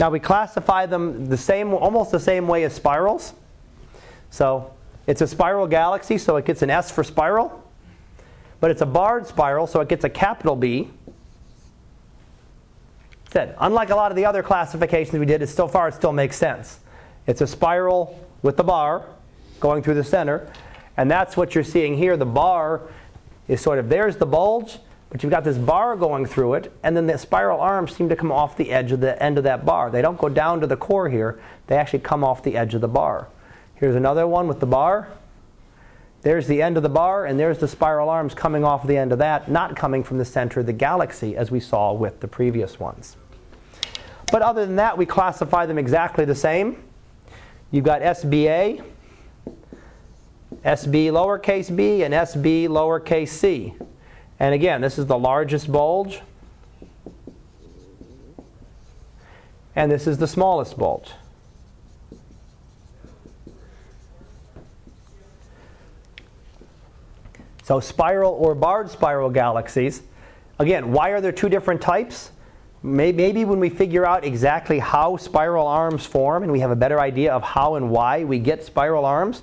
Now 0.00 0.10
we 0.10 0.18
classify 0.18 0.86
them 0.86 1.26
the 1.26 1.36
same, 1.36 1.72
almost 1.72 2.10
the 2.10 2.18
same 2.18 2.48
way 2.48 2.64
as 2.64 2.74
spirals. 2.74 3.32
So 4.30 4.72
It's 5.06 5.20
a 5.20 5.26
spiral 5.26 5.68
galaxy, 5.68 6.18
so 6.18 6.36
it 6.36 6.44
gets 6.44 6.62
an 6.62 6.70
S 6.70 6.90
for 6.90 7.04
spiral. 7.04 7.62
But 8.60 8.70
it's 8.70 8.82
a 8.82 8.86
barred 8.86 9.26
spiral, 9.26 9.66
so 9.66 9.80
it 9.80 9.88
gets 9.88 10.04
a 10.04 10.10
capital 10.10 10.56
B. 10.56 10.90
Said, 13.30 13.54
unlike 13.58 13.90
a 13.90 13.96
lot 13.96 14.10
of 14.10 14.16
the 14.16 14.24
other 14.24 14.42
classifications 14.42 15.18
we 15.18 15.26
did, 15.26 15.42
it 15.42 15.48
so 15.48 15.68
far 15.68 15.88
it 15.88 15.94
still 15.94 16.12
makes 16.12 16.36
sense. 16.36 16.80
It's 17.26 17.40
a 17.40 17.46
spiral 17.46 18.18
with 18.42 18.56
the 18.56 18.64
bar 18.64 19.04
going 19.60 19.82
through 19.82 19.94
the 19.94 20.04
center, 20.04 20.50
and 20.96 21.10
that's 21.10 21.36
what 21.36 21.54
you're 21.54 21.64
seeing 21.64 21.96
here. 21.96 22.16
The 22.16 22.24
bar 22.24 22.82
is 23.48 23.60
sort 23.60 23.78
of 23.78 23.88
there's 23.88 24.16
the 24.16 24.26
bulge, 24.26 24.78
but 25.10 25.22
you've 25.22 25.30
got 25.30 25.44
this 25.44 25.58
bar 25.58 25.96
going 25.96 26.24
through 26.24 26.54
it, 26.54 26.72
and 26.82 26.96
then 26.96 27.06
the 27.06 27.18
spiral 27.18 27.60
arms 27.60 27.94
seem 27.94 28.08
to 28.08 28.16
come 28.16 28.32
off 28.32 28.56
the 28.56 28.70
edge 28.70 28.92
of 28.92 29.00
the 29.00 29.20
end 29.22 29.38
of 29.38 29.44
that 29.44 29.64
bar. 29.64 29.90
They 29.90 30.02
don't 30.02 30.18
go 30.18 30.28
down 30.28 30.60
to 30.60 30.66
the 30.66 30.76
core 30.76 31.08
here, 31.08 31.40
they 31.66 31.76
actually 31.76 32.00
come 32.00 32.24
off 32.24 32.42
the 32.42 32.56
edge 32.56 32.74
of 32.74 32.80
the 32.80 32.88
bar. 32.88 33.28
Here's 33.74 33.96
another 33.96 34.26
one 34.26 34.48
with 34.48 34.60
the 34.60 34.66
bar. 34.66 35.08
There's 36.22 36.46
the 36.46 36.60
end 36.60 36.76
of 36.76 36.82
the 36.82 36.88
bar, 36.88 37.26
and 37.26 37.38
there's 37.38 37.58
the 37.58 37.68
spiral 37.68 38.08
arms 38.08 38.34
coming 38.34 38.64
off 38.64 38.86
the 38.86 38.96
end 38.96 39.12
of 39.12 39.18
that, 39.18 39.50
not 39.50 39.76
coming 39.76 40.02
from 40.02 40.18
the 40.18 40.24
center 40.24 40.60
of 40.60 40.66
the 40.66 40.72
galaxy 40.72 41.36
as 41.36 41.50
we 41.50 41.60
saw 41.60 41.92
with 41.92 42.20
the 42.20 42.28
previous 42.28 42.80
ones. 42.80 43.16
But 44.32 44.42
other 44.42 44.66
than 44.66 44.76
that, 44.76 44.98
we 44.98 45.06
classify 45.06 45.66
them 45.66 45.78
exactly 45.78 46.24
the 46.24 46.34
same. 46.34 46.82
You've 47.70 47.84
got 47.84 48.00
SBA, 48.00 48.82
SB 50.64 51.10
lowercase 51.12 51.74
b, 51.74 52.02
and 52.02 52.12
SB 52.12 52.68
lowercase 52.68 53.28
c. 53.28 53.74
And 54.40 54.54
again, 54.54 54.80
this 54.80 54.98
is 54.98 55.06
the 55.06 55.18
largest 55.18 55.70
bulge. 55.70 56.20
And 59.76 59.92
this 59.92 60.06
is 60.06 60.18
the 60.18 60.26
smallest 60.26 60.76
bulge. 60.76 61.10
So 67.66 67.80
spiral 67.80 68.30
or 68.30 68.54
barred 68.54 68.90
spiral 68.90 69.28
galaxies. 69.28 70.04
Again, 70.60 70.92
why 70.92 71.08
are 71.08 71.20
there 71.20 71.32
two 71.32 71.48
different 71.48 71.80
types? 71.80 72.30
Maybe 72.80 73.44
when 73.44 73.58
we 73.58 73.70
figure 73.70 74.06
out 74.06 74.24
exactly 74.24 74.78
how 74.78 75.16
spiral 75.16 75.66
arms 75.66 76.06
form 76.06 76.44
and 76.44 76.52
we 76.52 76.60
have 76.60 76.70
a 76.70 76.76
better 76.76 77.00
idea 77.00 77.32
of 77.32 77.42
how 77.42 77.74
and 77.74 77.90
why 77.90 78.22
we 78.22 78.38
get 78.38 78.62
spiral 78.62 79.04
arms, 79.04 79.42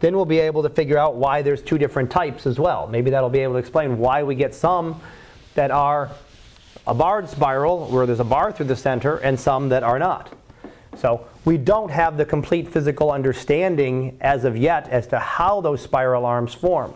then 0.00 0.14
we'll 0.14 0.26
be 0.26 0.38
able 0.38 0.62
to 0.64 0.68
figure 0.68 0.98
out 0.98 1.14
why 1.14 1.40
there's 1.40 1.62
two 1.62 1.78
different 1.78 2.10
types 2.10 2.44
as 2.46 2.58
well. 2.58 2.86
Maybe 2.88 3.08
that'll 3.08 3.30
be 3.30 3.38
able 3.38 3.54
to 3.54 3.58
explain 3.58 3.96
why 3.96 4.22
we 4.22 4.34
get 4.34 4.54
some 4.54 5.00
that 5.54 5.70
are 5.70 6.10
a 6.86 6.92
barred 6.92 7.26
spiral 7.26 7.86
where 7.86 8.04
there's 8.04 8.20
a 8.20 8.24
bar 8.24 8.52
through 8.52 8.66
the 8.66 8.76
center 8.76 9.16
and 9.16 9.40
some 9.40 9.70
that 9.70 9.82
are 9.82 9.98
not. 9.98 10.30
So 10.98 11.26
we 11.46 11.56
don't 11.56 11.90
have 11.90 12.18
the 12.18 12.26
complete 12.26 12.68
physical 12.68 13.10
understanding 13.10 14.18
as 14.20 14.44
of 14.44 14.58
yet 14.58 14.90
as 14.90 15.06
to 15.06 15.18
how 15.18 15.62
those 15.62 15.80
spiral 15.80 16.26
arms 16.26 16.52
form. 16.52 16.92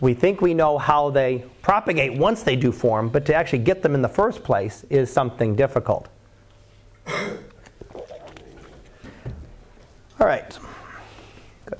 We 0.00 0.14
think 0.14 0.40
we 0.40 0.54
know 0.54 0.78
how 0.78 1.10
they 1.10 1.44
propagate 1.60 2.14
once 2.14 2.42
they 2.42 2.56
do 2.56 2.72
form, 2.72 3.10
but 3.10 3.26
to 3.26 3.34
actually 3.34 3.58
get 3.60 3.82
them 3.82 3.94
in 3.94 4.00
the 4.00 4.08
first 4.08 4.42
place 4.42 4.84
is 4.88 5.12
something 5.12 5.54
difficult. 5.54 6.08
All 10.18 10.26
right. 10.26 10.58
Good. 11.66 11.78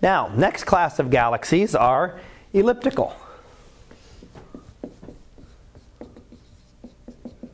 Now, 0.00 0.28
next 0.34 0.64
class 0.64 0.98
of 0.98 1.10
galaxies 1.10 1.74
are 1.74 2.20
elliptical. 2.52 3.14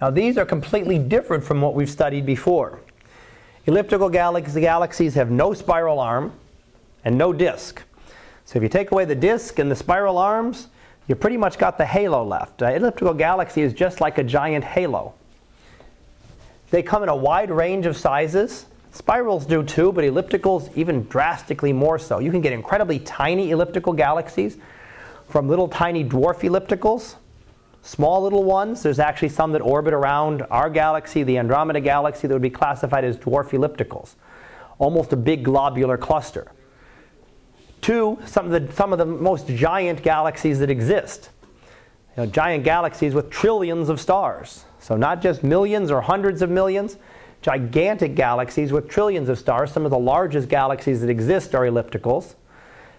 Now, 0.00 0.10
these 0.10 0.38
are 0.38 0.44
completely 0.44 0.98
different 0.98 1.42
from 1.42 1.60
what 1.60 1.74
we've 1.74 1.90
studied 1.90 2.24
before. 2.24 2.80
Elliptical 3.66 4.08
galaxies 4.08 5.14
have 5.14 5.30
no 5.30 5.54
spiral 5.54 5.98
arm 5.98 6.32
and 7.04 7.18
no 7.18 7.32
disk. 7.32 7.82
So 8.48 8.58
if 8.58 8.62
you 8.62 8.70
take 8.70 8.92
away 8.92 9.04
the 9.04 9.14
disk 9.14 9.58
and 9.58 9.70
the 9.70 9.76
spiral 9.76 10.16
arms, 10.16 10.68
you 11.06 11.14
pretty 11.14 11.36
much 11.36 11.58
got 11.58 11.76
the 11.76 11.84
halo 11.84 12.24
left. 12.24 12.62
An 12.62 12.72
elliptical 12.76 13.12
galaxy 13.12 13.60
is 13.60 13.74
just 13.74 14.00
like 14.00 14.16
a 14.16 14.24
giant 14.24 14.64
halo. 14.64 15.12
They 16.70 16.82
come 16.82 17.02
in 17.02 17.10
a 17.10 17.14
wide 17.14 17.50
range 17.50 17.84
of 17.84 17.94
sizes. 17.94 18.64
Spirals 18.90 19.44
do 19.44 19.62
too, 19.62 19.92
but 19.92 20.02
ellipticals 20.02 20.74
even 20.74 21.04
drastically 21.08 21.74
more 21.74 21.98
so. 21.98 22.20
You 22.20 22.30
can 22.30 22.40
get 22.40 22.54
incredibly 22.54 23.00
tiny 23.00 23.50
elliptical 23.50 23.92
galaxies 23.92 24.56
from 25.28 25.46
little 25.46 25.68
tiny 25.68 26.02
dwarf 26.02 26.40
ellipticals, 26.40 27.16
small 27.82 28.22
little 28.22 28.44
ones. 28.44 28.82
There's 28.82 28.98
actually 28.98 29.28
some 29.28 29.52
that 29.52 29.60
orbit 29.60 29.92
around 29.92 30.40
our 30.50 30.70
galaxy, 30.70 31.22
the 31.22 31.36
Andromeda 31.36 31.82
galaxy, 31.82 32.26
that 32.26 32.32
would 32.32 32.40
be 32.40 32.48
classified 32.48 33.04
as 33.04 33.18
dwarf 33.18 33.50
ellipticals, 33.50 34.14
almost 34.78 35.12
a 35.12 35.16
big 35.16 35.44
globular 35.44 35.98
cluster 35.98 36.50
to 37.82 38.18
some 38.26 38.52
of 38.52 38.68
the, 38.68 38.72
some 38.74 38.92
of 38.92 38.98
the 38.98 39.06
most 39.06 39.46
giant 39.48 40.02
galaxies 40.02 40.58
that 40.58 40.70
exist. 40.70 41.30
You 42.16 42.24
know, 42.24 42.30
giant 42.30 42.64
galaxies 42.64 43.14
with 43.14 43.30
trillions 43.30 43.88
of 43.88 44.00
stars. 44.00 44.64
So, 44.80 44.96
not 44.96 45.22
just 45.22 45.42
millions 45.42 45.90
or 45.90 46.00
hundreds 46.00 46.42
of 46.42 46.50
millions, 46.50 46.96
gigantic 47.42 48.14
galaxies 48.14 48.72
with 48.72 48.88
trillions 48.88 49.28
of 49.28 49.38
stars. 49.38 49.70
Some 49.70 49.84
of 49.84 49.90
the 49.90 49.98
largest 49.98 50.48
galaxies 50.48 51.00
that 51.00 51.10
exist 51.10 51.54
are 51.54 51.64
ellipticals, 51.64 52.34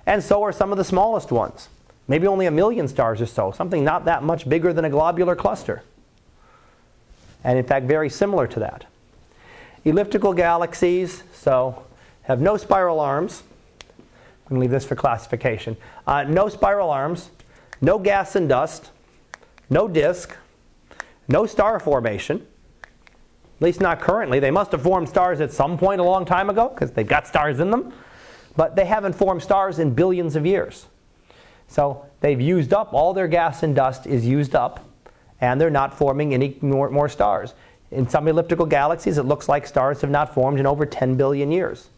and 0.06 0.24
so 0.24 0.44
are 0.44 0.52
some 0.52 0.72
of 0.72 0.78
the 0.78 0.84
smallest 0.84 1.32
ones. 1.32 1.70
Maybe 2.08 2.26
only 2.26 2.46
a 2.46 2.52
million 2.52 2.88
stars 2.88 3.22
or 3.22 3.26
so, 3.26 3.52
something 3.52 3.84
not 3.84 4.06
that 4.06 4.24
much 4.24 4.50
bigger 4.50 4.74
than 4.74 4.86
a 4.86 4.90
globular 4.90 5.36
cluster. 5.36 5.84
And 7.44 7.58
in 7.58 7.66
fact, 7.66 7.86
very 7.86 8.10
similar 8.10 8.48
to 8.48 8.60
that. 8.60 8.86
Elliptical 9.86 10.34
galaxies, 10.34 11.24
so, 11.34 11.84
have 12.24 12.42
no 12.42 12.58
spiral 12.58 13.00
arms 13.00 13.44
I'm 14.50 14.56
going 14.56 14.62
to 14.62 14.62
leave 14.62 14.72
this 14.72 14.86
for 14.86 14.96
classification. 14.96 15.78
Uh, 16.08 16.24
no 16.24 16.50
spiral 16.50 16.90
arms, 16.90 17.30
no 17.82 18.00
gas 18.00 18.36
and 18.36 18.50
dust, 18.50 18.90
no 19.70 19.88
disk, 19.88 20.36
no 21.28 21.46
star 21.46 21.80
formation. 21.80 22.48
At 23.58 23.62
least 23.62 23.80
not 23.80 24.00
currently. 24.00 24.40
They 24.40 24.50
must 24.50 24.72
have 24.72 24.82
formed 24.82 25.08
stars 25.08 25.40
at 25.40 25.52
some 25.52 25.78
point 25.78 26.02
a 26.02 26.04
long 26.04 26.26
time 26.26 26.50
ago 26.50 26.70
because 26.70 26.92
they've 26.92 27.08
got 27.08 27.28
stars 27.28 27.60
in 27.60 27.70
them. 27.70 27.94
But 28.56 28.76
they 28.76 28.86
haven't 28.86 29.14
formed 29.14 29.44
stars 29.44 29.78
in 29.78 29.94
billions 29.94 30.36
of 30.36 30.48
years. 30.48 30.88
So 31.68 32.08
they've 32.22 32.42
used 32.42 32.74
up, 32.74 32.92
all 32.92 33.14
their 33.14 33.28
gas 33.28 33.62
and 33.62 33.76
dust 33.76 34.08
is 34.08 34.26
used 34.26 34.56
up, 34.56 34.84
and 35.40 35.62
they're 35.62 35.70
not 35.70 35.96
forming 35.96 36.34
any 36.34 36.58
more, 36.62 36.90
more 36.90 37.08
stars. 37.08 37.54
In 37.92 38.10
some 38.10 38.28
elliptical 38.28 38.66
galaxies, 38.66 39.20
it 39.20 39.24
looks 39.24 39.48
like 39.48 39.68
stars 39.68 40.02
have 40.02 40.10
not 40.10 40.34
formed 40.34 40.60
in 40.60 40.66
over 40.66 40.88
10 40.88 41.16
billion 41.16 41.52
years. 41.52 41.90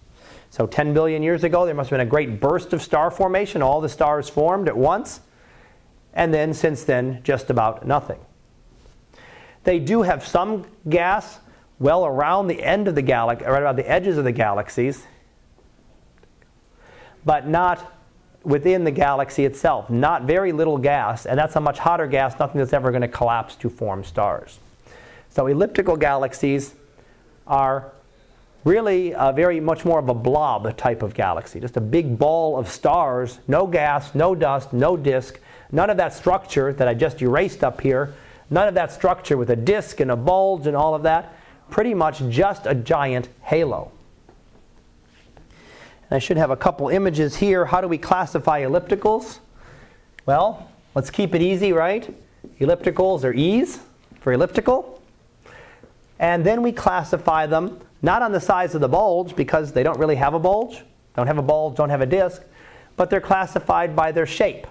So 0.51 0.67
10 0.67 0.93
billion 0.93 1.23
years 1.23 1.45
ago, 1.45 1.65
there 1.65 1.73
must 1.73 1.89
have 1.89 1.97
been 1.97 2.05
a 2.05 2.09
great 2.09 2.41
burst 2.41 2.73
of 2.73 2.81
star 2.81 3.09
formation. 3.09 3.61
All 3.61 3.79
the 3.79 3.89
stars 3.89 4.27
formed 4.27 4.67
at 4.67 4.75
once. 4.75 5.21
And 6.13 6.33
then, 6.33 6.53
since 6.53 6.83
then, 6.83 7.21
just 7.23 7.49
about 7.49 7.87
nothing. 7.87 8.19
They 9.63 9.79
do 9.79 10.01
have 10.01 10.27
some 10.27 10.65
gas 10.89 11.39
well 11.79 12.05
around 12.05 12.47
the 12.47 12.61
end 12.61 12.89
of 12.89 12.95
the 12.95 13.01
galaxy, 13.01 13.45
right 13.45 13.61
around 13.61 13.77
the 13.77 13.89
edges 13.89 14.17
of 14.17 14.25
the 14.25 14.33
galaxies, 14.33 15.07
but 17.23 17.47
not 17.47 17.93
within 18.43 18.83
the 18.83 18.91
galaxy 18.91 19.45
itself. 19.45 19.89
Not 19.89 20.23
very 20.23 20.51
little 20.51 20.77
gas, 20.77 21.25
and 21.25 21.39
that's 21.39 21.55
a 21.55 21.61
much 21.61 21.79
hotter 21.79 22.07
gas, 22.07 22.37
nothing 22.39 22.59
that's 22.59 22.73
ever 22.73 22.91
going 22.91 23.03
to 23.03 23.07
collapse 23.07 23.55
to 23.57 23.69
form 23.69 24.03
stars. 24.03 24.59
So 25.29 25.47
elliptical 25.47 25.95
galaxies 25.95 26.73
are 27.47 27.93
really 28.63 29.13
uh, 29.13 29.31
very 29.31 29.59
much 29.59 29.85
more 29.85 29.99
of 29.99 30.09
a 30.09 30.13
blob 30.13 30.75
type 30.77 31.01
of 31.01 31.13
galaxy, 31.13 31.59
just 31.59 31.77
a 31.77 31.81
big 31.81 32.17
ball 32.17 32.57
of 32.57 32.69
stars, 32.69 33.39
no 33.47 33.65
gas, 33.65 34.13
no 34.13 34.35
dust, 34.35 34.71
no 34.71 34.95
disk, 34.95 35.39
none 35.71 35.89
of 35.89 35.97
that 35.97 36.13
structure 36.13 36.71
that 36.73 36.87
I 36.87 36.93
just 36.93 37.21
erased 37.21 37.63
up 37.63 37.81
here, 37.81 38.13
none 38.49 38.67
of 38.67 38.75
that 38.75 38.91
structure 38.91 39.37
with 39.37 39.49
a 39.49 39.55
disk 39.55 39.99
and 39.99 40.11
a 40.11 40.15
bulge 40.15 40.67
and 40.67 40.75
all 40.75 40.93
of 40.93 41.03
that, 41.03 41.35
pretty 41.69 41.93
much 41.93 42.21
just 42.29 42.67
a 42.67 42.75
giant 42.75 43.29
halo. 43.41 43.91
And 46.09 46.17
I 46.17 46.19
should 46.19 46.37
have 46.37 46.51
a 46.51 46.57
couple 46.57 46.89
images 46.89 47.37
here. 47.37 47.65
How 47.65 47.81
do 47.81 47.87
we 47.87 47.97
classify 47.97 48.61
ellipticals? 48.61 49.39
Well, 50.25 50.69
let's 50.93 51.09
keep 51.09 51.33
it 51.33 51.41
easy, 51.41 51.73
right? 51.73 52.13
Ellipticals 52.59 53.23
are 53.23 53.33
E's 53.33 53.79
for 54.19 54.33
elliptical. 54.33 55.01
And 56.19 56.45
then 56.45 56.61
we 56.61 56.71
classify 56.71 57.47
them 57.47 57.79
not 58.01 58.21
on 58.21 58.31
the 58.31 58.39
size 58.39 58.75
of 58.75 58.81
the 58.81 58.87
bulge 58.87 59.35
because 59.35 59.71
they 59.71 59.83
don't 59.83 59.99
really 59.99 60.15
have 60.15 60.33
a 60.33 60.39
bulge, 60.39 60.83
don't 61.15 61.27
have 61.27 61.37
a 61.37 61.43
bulge, 61.43 61.75
don't 61.75 61.89
have 61.89 62.01
a 62.01 62.05
disk, 62.05 62.43
but 62.95 63.09
they're 63.09 63.21
classified 63.21 63.95
by 63.95 64.11
their 64.11 64.25
shape. 64.25 64.67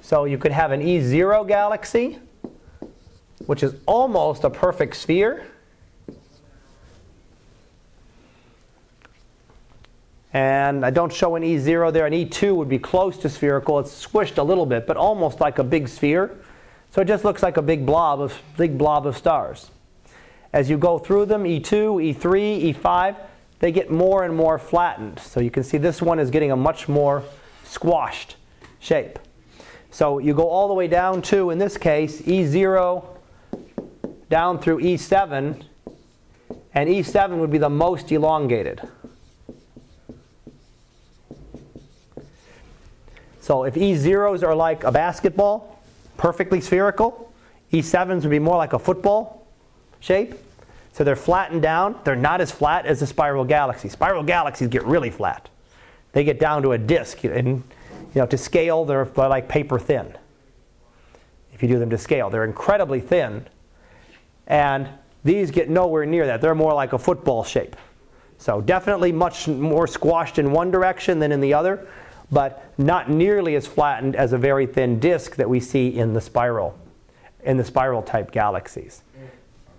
So 0.00 0.24
you 0.24 0.38
could 0.38 0.52
have 0.52 0.72
an 0.72 0.80
E0 0.80 1.46
galaxy, 1.48 2.18
which 3.46 3.62
is 3.62 3.74
almost 3.86 4.44
a 4.44 4.50
perfect 4.50 4.96
sphere. 4.96 5.46
And 10.32 10.84
I 10.84 10.90
don't 10.90 11.12
show 11.12 11.36
an 11.36 11.42
E0 11.42 11.92
there. 11.92 12.06
An 12.06 12.12
E2 12.12 12.54
would 12.54 12.68
be 12.68 12.78
close 12.78 13.16
to 13.18 13.28
spherical. 13.28 13.78
It's 13.78 14.06
squished 14.06 14.38
a 14.38 14.42
little 14.42 14.66
bit, 14.66 14.86
but 14.86 14.96
almost 14.96 15.40
like 15.40 15.58
a 15.58 15.64
big 15.64 15.88
sphere. 15.88 16.38
So 16.90 17.00
it 17.00 17.06
just 17.06 17.24
looks 17.24 17.42
like 17.42 17.56
a 17.56 17.62
big 17.62 17.84
blob 17.84 18.20
of 18.20 18.40
big 18.56 18.78
blob 18.78 19.06
of 19.06 19.16
stars. 19.16 19.70
As 20.52 20.70
you 20.70 20.78
go 20.78 20.98
through 20.98 21.26
them, 21.26 21.44
E2, 21.44 22.14
E3, 22.14 22.74
E5, 22.74 23.16
they 23.60 23.72
get 23.72 23.90
more 23.90 24.24
and 24.24 24.34
more 24.34 24.58
flattened. 24.58 25.18
So 25.18 25.40
you 25.40 25.50
can 25.50 25.62
see 25.62 25.78
this 25.78 26.00
one 26.00 26.18
is 26.18 26.30
getting 26.30 26.52
a 26.52 26.56
much 26.56 26.88
more 26.88 27.22
squashed 27.64 28.36
shape. 28.80 29.18
So 29.90 30.18
you 30.18 30.34
go 30.34 30.48
all 30.48 30.68
the 30.68 30.74
way 30.74 30.88
down 30.88 31.22
to, 31.22 31.50
in 31.50 31.58
this 31.58 31.76
case, 31.76 32.22
E0 32.22 33.04
down 34.30 34.58
through 34.58 34.80
E7, 34.80 35.64
and 36.74 36.88
E7 36.88 37.38
would 37.38 37.50
be 37.50 37.58
the 37.58 37.70
most 37.70 38.12
elongated. 38.12 38.80
So 43.40 43.64
if 43.64 43.74
E0s 43.74 44.42
are 44.42 44.54
like 44.54 44.84
a 44.84 44.92
basketball, 44.92 45.80
perfectly 46.18 46.60
spherical, 46.60 47.32
E7s 47.72 48.22
would 48.22 48.30
be 48.30 48.38
more 48.38 48.56
like 48.56 48.74
a 48.74 48.78
football 48.78 49.37
shape. 50.00 50.34
So 50.92 51.04
they're 51.04 51.16
flattened 51.16 51.62
down. 51.62 51.98
They're 52.04 52.16
not 52.16 52.40
as 52.40 52.50
flat 52.50 52.86
as 52.86 53.00
a 53.02 53.06
spiral 53.06 53.44
galaxy. 53.44 53.88
Spiral 53.88 54.22
galaxies 54.22 54.68
get 54.68 54.84
really 54.84 55.10
flat. 55.10 55.48
They 56.12 56.24
get 56.24 56.40
down 56.40 56.62
to 56.62 56.72
a 56.72 56.78
disk. 56.78 57.24
And 57.24 57.46
you 57.48 57.62
know, 58.14 58.26
to 58.26 58.38
scale, 58.38 58.84
they're, 58.84 59.04
they're 59.04 59.28
like 59.28 59.48
paper 59.48 59.78
thin. 59.78 60.14
If 61.52 61.62
you 61.62 61.68
do 61.68 61.78
them 61.78 61.90
to 61.90 61.98
scale, 61.98 62.30
they're 62.30 62.44
incredibly 62.44 63.00
thin. 63.00 63.46
And 64.46 64.88
these 65.24 65.50
get 65.50 65.68
nowhere 65.68 66.06
near 66.06 66.26
that. 66.26 66.40
They're 66.40 66.54
more 66.54 66.74
like 66.74 66.92
a 66.92 66.98
football 66.98 67.44
shape. 67.44 67.76
So 68.38 68.60
definitely 68.60 69.12
much 69.12 69.48
more 69.48 69.86
squashed 69.86 70.38
in 70.38 70.52
one 70.52 70.70
direction 70.70 71.18
than 71.18 71.32
in 71.32 71.40
the 71.40 71.54
other 71.54 71.86
but 72.30 72.64
not 72.76 73.10
nearly 73.10 73.54
as 73.54 73.66
flattened 73.66 74.14
as 74.14 74.32
a 74.32 74.38
very 74.38 74.66
thin 74.66 75.00
disk 75.00 75.36
that 75.36 75.48
we 75.48 75.60
see 75.60 75.88
in 75.98 76.12
the 76.12 76.20
spiral, 76.20 76.78
in 77.42 77.56
the 77.56 77.64
spiral 77.64 78.02
type 78.02 78.30
galaxies. 78.30 79.02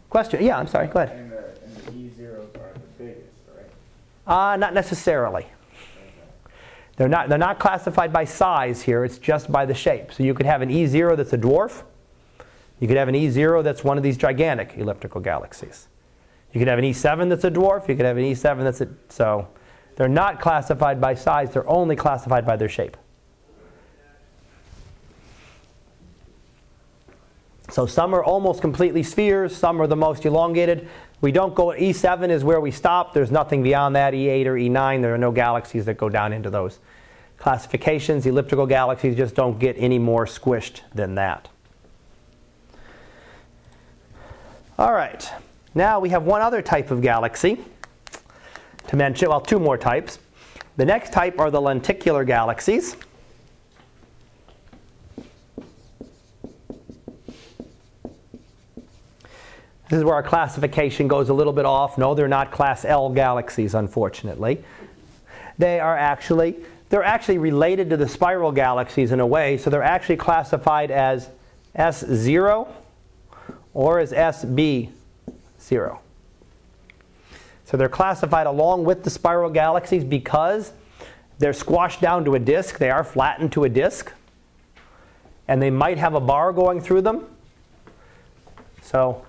Question? 0.09 0.43
Yeah, 0.43 0.57
I'm 0.57 0.67
sorry. 0.67 0.87
Go 0.87 0.99
ahead. 1.01 1.17
And 1.17 1.31
the, 1.31 1.37
and 1.63 1.75
the 1.75 1.91
E 1.93 2.11
zeros 2.17 2.49
are 2.55 2.73
the 2.73 3.03
biggest, 3.03 3.27
right? 3.55 4.53
Uh, 4.53 4.57
not 4.57 4.73
necessarily. 4.73 5.45
They're 6.99 7.07
not, 7.07 7.29
they're 7.29 7.37
not 7.37 7.59
classified 7.59 8.11
by 8.11 8.25
size 8.25 8.81
here, 8.81 9.05
it's 9.05 9.17
just 9.17 9.49
by 9.49 9.65
the 9.65 9.73
shape. 9.73 10.11
So 10.11 10.21
you 10.21 10.33
could 10.33 10.45
have 10.45 10.61
an 10.61 10.67
E0 10.69 11.15
that's 11.15 11.31
a 11.31 11.37
dwarf. 11.37 11.83
You 12.81 12.89
could 12.89 12.97
have 12.97 13.07
an 13.07 13.15
E0 13.15 13.63
that's 13.63 13.85
one 13.85 13.95
of 13.95 14.03
these 14.03 14.17
gigantic 14.17 14.73
elliptical 14.75 15.21
galaxies. 15.21 15.87
You 16.51 16.59
could 16.59 16.67
have 16.67 16.77
an 16.77 16.83
E7 16.83 17.29
that's 17.29 17.45
a 17.45 17.51
dwarf. 17.51 17.87
You 17.87 17.95
could 17.95 18.05
have 18.05 18.17
an 18.17 18.25
E7 18.25 18.63
that's 18.63 18.81
a. 18.81 18.89
So 19.07 19.47
they're 19.95 20.09
not 20.09 20.41
classified 20.41 20.99
by 20.99 21.13
size, 21.13 21.53
they're 21.53 21.69
only 21.69 21.95
classified 21.95 22.45
by 22.45 22.57
their 22.57 22.69
shape. 22.69 22.97
So 27.79 27.85
some 27.85 28.13
are 28.13 28.21
almost 28.21 28.59
completely 28.59 29.03
spheres, 29.03 29.55
some 29.55 29.81
are 29.81 29.87
the 29.87 29.95
most 29.95 30.25
elongated. 30.25 30.89
We 31.21 31.31
don't 31.31 31.55
go, 31.55 31.67
E7 31.67 32.29
is 32.29 32.43
where 32.43 32.59
we 32.59 32.71
stop. 32.71 33.13
There's 33.13 33.31
nothing 33.31 33.63
beyond 33.63 33.95
that, 33.95 34.13
E8 34.13 34.47
or 34.47 34.55
E9. 34.55 35.01
There 35.01 35.13
are 35.13 35.17
no 35.17 35.31
galaxies 35.31 35.85
that 35.85 35.93
go 35.93 36.09
down 36.09 36.33
into 36.33 36.49
those 36.49 36.79
classifications. 37.37 38.25
Elliptical 38.25 38.65
galaxies 38.65 39.15
just 39.15 39.33
don't 39.33 39.59
get 39.59 39.77
any 39.79 39.97
more 39.97 40.25
squished 40.25 40.81
than 40.93 41.15
that. 41.15 41.47
All 44.77 44.91
right, 44.91 45.31
now 45.73 46.01
we 46.01 46.09
have 46.09 46.23
one 46.23 46.41
other 46.41 46.61
type 46.61 46.91
of 46.91 47.01
galaxy 47.01 47.63
to 48.87 48.97
mention, 48.97 49.29
well, 49.29 49.39
two 49.39 49.57
more 49.57 49.77
types. 49.77 50.19
The 50.75 50.83
next 50.83 51.13
type 51.13 51.39
are 51.39 51.49
the 51.49 51.61
lenticular 51.61 52.25
galaxies. 52.25 52.97
This 59.89 59.97
is 59.97 60.03
where 60.03 60.15
our 60.15 60.23
classification 60.23 61.07
goes 61.07 61.29
a 61.29 61.33
little 61.33 61.53
bit 61.53 61.65
off. 61.65 61.97
No, 61.97 62.13
they're 62.13 62.27
not 62.27 62.51
class 62.51 62.85
L 62.85 63.09
galaxies, 63.09 63.73
unfortunately. 63.73 64.63
They 65.57 65.79
are 65.79 65.97
actually 65.97 66.55
they're 66.89 67.03
actually 67.03 67.37
related 67.37 67.89
to 67.91 67.97
the 67.97 68.07
spiral 68.07 68.51
galaxies 68.51 69.11
in 69.11 69.19
a 69.19 69.27
way, 69.27 69.57
so 69.57 69.69
they're 69.69 69.83
actually 69.83 70.17
classified 70.17 70.89
as 70.89 71.29
S0 71.75 72.67
or 73.73 73.99
as 73.99 74.11
SB0. 74.11 75.99
So 77.65 77.77
they're 77.77 77.89
classified 77.89 78.47
along 78.47 78.85
with 78.85 79.03
the 79.03 79.11
spiral 79.11 79.51
galaxies 79.51 80.03
because 80.03 80.71
they're 81.37 81.53
squashed 81.53 82.01
down 82.01 82.25
to 82.25 82.33
a 82.33 82.39
disk. 82.39 82.79
They 82.79 82.89
are 82.89 83.03
flattened 83.03 83.51
to 83.51 83.65
a 83.65 83.69
disk. 83.69 84.11
And 85.47 85.61
they 85.61 85.69
might 85.69 85.99
have 85.99 86.15
a 86.15 86.19
bar 86.19 86.51
going 86.51 86.81
through 86.81 87.01
them. 87.01 87.25
So 88.81 89.23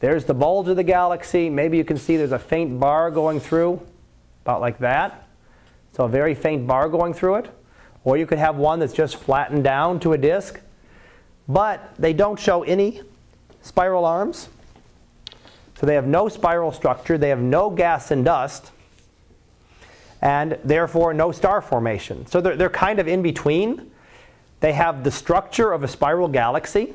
there's 0.00 0.24
the 0.24 0.34
bulge 0.34 0.68
of 0.68 0.76
the 0.76 0.82
galaxy. 0.82 1.48
Maybe 1.50 1.76
you 1.76 1.84
can 1.84 1.96
see 1.96 2.16
there's 2.16 2.32
a 2.32 2.38
faint 2.38 2.80
bar 2.80 3.10
going 3.10 3.38
through, 3.38 3.80
about 4.44 4.60
like 4.60 4.78
that. 4.78 5.26
So 5.92 6.04
a 6.04 6.08
very 6.08 6.34
faint 6.34 6.66
bar 6.66 6.88
going 6.88 7.14
through 7.14 7.36
it. 7.36 7.50
Or 8.04 8.16
you 8.16 8.26
could 8.26 8.38
have 8.38 8.56
one 8.56 8.78
that's 8.78 8.94
just 8.94 9.16
flattened 9.16 9.62
down 9.62 10.00
to 10.00 10.14
a 10.14 10.18
disk. 10.18 10.60
But 11.48 11.94
they 11.98 12.12
don't 12.12 12.38
show 12.38 12.62
any 12.62 13.02
spiral 13.62 14.06
arms. 14.06 14.48
So 15.76 15.86
they 15.86 15.94
have 15.94 16.06
no 16.06 16.28
spiral 16.28 16.72
structure, 16.72 17.16
they 17.16 17.30
have 17.30 17.40
no 17.40 17.70
gas 17.70 18.10
and 18.10 18.22
dust, 18.22 18.70
and 20.20 20.58
therefore 20.62 21.14
no 21.14 21.32
star 21.32 21.62
formation. 21.62 22.26
So 22.26 22.42
they're, 22.42 22.54
they're 22.54 22.68
kind 22.68 22.98
of 22.98 23.08
in 23.08 23.22
between. 23.22 23.90
They 24.60 24.74
have 24.74 25.04
the 25.04 25.10
structure 25.10 25.72
of 25.72 25.82
a 25.82 25.88
spiral 25.88 26.28
galaxy 26.28 26.92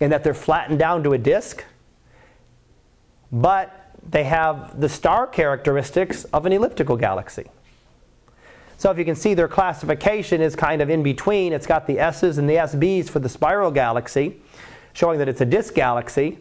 in 0.00 0.10
that 0.10 0.22
they're 0.22 0.34
flattened 0.34 0.78
down 0.78 1.02
to 1.04 1.14
a 1.14 1.18
disk, 1.18 1.64
but 3.34 3.90
they 4.08 4.24
have 4.24 4.80
the 4.80 4.88
star 4.88 5.26
characteristics 5.26 6.24
of 6.24 6.46
an 6.46 6.52
elliptical 6.52 6.96
galaxy. 6.96 7.46
So 8.78 8.90
if 8.90 8.98
you 8.98 9.04
can 9.04 9.14
see 9.14 9.34
their 9.34 9.48
classification 9.48 10.40
is 10.40 10.56
kind 10.56 10.80
of 10.80 10.88
in 10.88 11.02
between. 11.02 11.52
It's 11.52 11.66
got 11.66 11.86
the 11.86 11.98
S's 11.98 12.38
and 12.38 12.48
the 12.48 12.54
SB's 12.54 13.08
for 13.10 13.18
the 13.18 13.28
spiral 13.28 13.70
galaxy, 13.70 14.40
showing 14.94 15.18
that 15.18 15.28
it's 15.28 15.40
a 15.40 15.46
disk 15.46 15.74
galaxy 15.74 16.38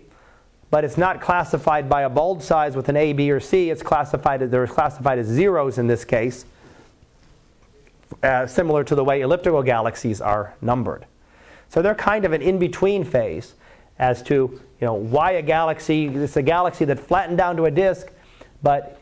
but 0.73 0.83
it's 0.83 0.97
not 0.97 1.21
classified 1.21 1.87
by 1.87 2.01
a 2.01 2.09
bulge 2.09 2.41
size 2.41 2.75
with 2.75 2.89
an 2.89 2.97
A, 2.97 3.13
B, 3.13 3.29
or 3.29 3.39
C. 3.39 3.69
It's 3.69 3.83
classified, 3.83 4.39
they're 4.39 4.65
classified 4.65 5.19
as 5.19 5.27
zeros 5.27 5.77
in 5.77 5.85
this 5.85 6.03
case, 6.03 6.45
uh, 8.23 8.47
similar 8.47 8.83
to 8.85 8.95
the 8.95 9.03
way 9.03 9.21
elliptical 9.21 9.61
galaxies 9.61 10.19
are 10.19 10.55
numbered. 10.61 11.05
So 11.69 11.83
they're 11.83 11.93
kind 11.93 12.25
of 12.25 12.33
an 12.33 12.41
in-between 12.41 13.03
phase 13.03 13.53
as 13.99 14.23
to 14.23 14.59
you 14.83 14.87
know, 14.87 14.95
why 14.95 15.31
a 15.31 15.41
galaxy, 15.41 16.07
it's 16.07 16.35
a 16.35 16.41
galaxy 16.41 16.83
that 16.83 16.99
flattened 16.99 17.37
down 17.37 17.55
to 17.55 17.63
a 17.63 17.71
disk, 17.71 18.11
but 18.63 18.99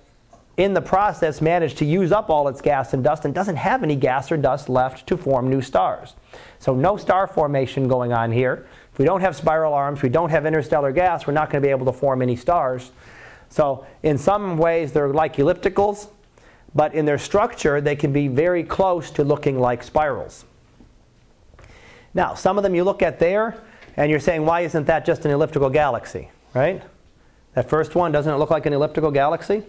in 0.57 0.75
the 0.75 0.81
process 0.81 1.41
managed 1.41 1.79
to 1.79 1.85
use 1.85 2.11
up 2.11 2.29
all 2.29 2.47
its 2.47 2.61
gas 2.61 2.93
and 2.93 3.03
dust 3.03 3.25
and 3.25 3.33
doesn't 3.33 3.55
have 3.55 3.81
any 3.81 3.95
gas 3.95 4.31
or 4.31 4.37
dust 4.37 4.69
left 4.69 5.07
to 5.07 5.17
form 5.17 5.49
new 5.49 5.59
stars. 5.59 6.13
So 6.59 6.75
no 6.75 6.97
star 6.97 7.25
formation 7.25 7.87
going 7.87 8.13
on 8.13 8.31
here. 8.31 8.67
If 8.93 8.99
we 8.99 9.05
don't 9.05 9.21
have 9.21 9.35
spiral 9.35 9.73
arms, 9.73 10.03
we 10.03 10.09
don't 10.09 10.29
have 10.29 10.45
interstellar 10.45 10.91
gas, 10.91 11.25
we're 11.25 11.33
not 11.33 11.49
going 11.49 11.63
to 11.63 11.67
be 11.67 11.71
able 11.71 11.87
to 11.87 11.97
form 11.97 12.21
any 12.21 12.35
stars. 12.35 12.91
So 13.49 13.83
in 14.03 14.19
some 14.19 14.59
ways 14.59 14.91
they're 14.91 15.09
like 15.09 15.37
ellipticals, 15.37 16.09
but 16.75 16.93
in 16.93 17.05
their 17.05 17.17
structure 17.17 17.81
they 17.81 17.95
can 17.95 18.13
be 18.13 18.27
very 18.27 18.63
close 18.63 19.09
to 19.09 19.23
looking 19.23 19.59
like 19.59 19.81
spirals. 19.81 20.45
Now, 22.13 22.35
some 22.35 22.59
of 22.59 22.63
them 22.63 22.75
you 22.75 22.83
look 22.83 23.01
at 23.01 23.17
there 23.17 23.63
and 23.97 24.09
you're 24.09 24.19
saying, 24.19 24.45
why 24.45 24.61
isn't 24.61 24.85
that 24.87 25.05
just 25.05 25.25
an 25.25 25.31
elliptical 25.31 25.69
galaxy, 25.69 26.29
right? 26.53 26.81
That 27.53 27.69
first 27.69 27.95
one, 27.95 28.11
doesn't 28.11 28.31
it 28.31 28.37
look 28.37 28.49
like 28.49 28.65
an 28.65 28.73
elliptical 28.73 29.11
galaxy? 29.11 29.63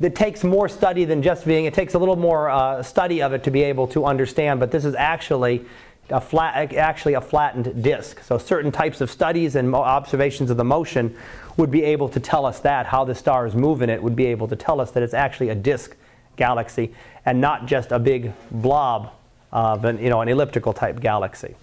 It 0.00 0.14
takes 0.14 0.44
more 0.44 0.68
study 0.68 1.04
than 1.04 1.22
just 1.22 1.44
being, 1.44 1.64
it 1.64 1.74
takes 1.74 1.94
a 1.94 1.98
little 1.98 2.16
more 2.16 2.50
uh, 2.50 2.82
study 2.82 3.20
of 3.20 3.32
it 3.32 3.42
to 3.44 3.50
be 3.50 3.62
able 3.62 3.88
to 3.88 4.04
understand, 4.04 4.60
but 4.60 4.70
this 4.70 4.84
is 4.84 4.94
actually 4.94 5.64
a 6.10 6.20
flat, 6.20 6.72
actually 6.74 7.14
a 7.14 7.20
flattened 7.20 7.82
disk. 7.82 8.22
So 8.22 8.38
certain 8.38 8.70
types 8.70 9.00
of 9.00 9.10
studies 9.10 9.56
and 9.56 9.74
observations 9.74 10.50
of 10.50 10.56
the 10.56 10.64
motion 10.64 11.16
would 11.56 11.70
be 11.70 11.82
able 11.82 12.08
to 12.10 12.20
tell 12.20 12.46
us 12.46 12.60
that, 12.60 12.86
how 12.86 13.04
the 13.04 13.14
stars 13.14 13.54
move 13.54 13.82
in 13.82 13.90
it 13.90 14.02
would 14.02 14.14
be 14.14 14.26
able 14.26 14.46
to 14.48 14.56
tell 14.56 14.80
us 14.80 14.92
that 14.92 15.02
it's 15.02 15.14
actually 15.14 15.48
a 15.48 15.54
disk 15.54 15.96
galaxy 16.36 16.94
and 17.24 17.40
not 17.40 17.66
just 17.66 17.90
a 17.90 17.98
big 17.98 18.32
blob 18.50 19.10
of 19.52 19.84
an, 19.84 20.02
you 20.02 20.10
know, 20.10 20.20
an 20.20 20.28
elliptical 20.28 20.72
type 20.72 21.00
galaxy. 21.00 21.54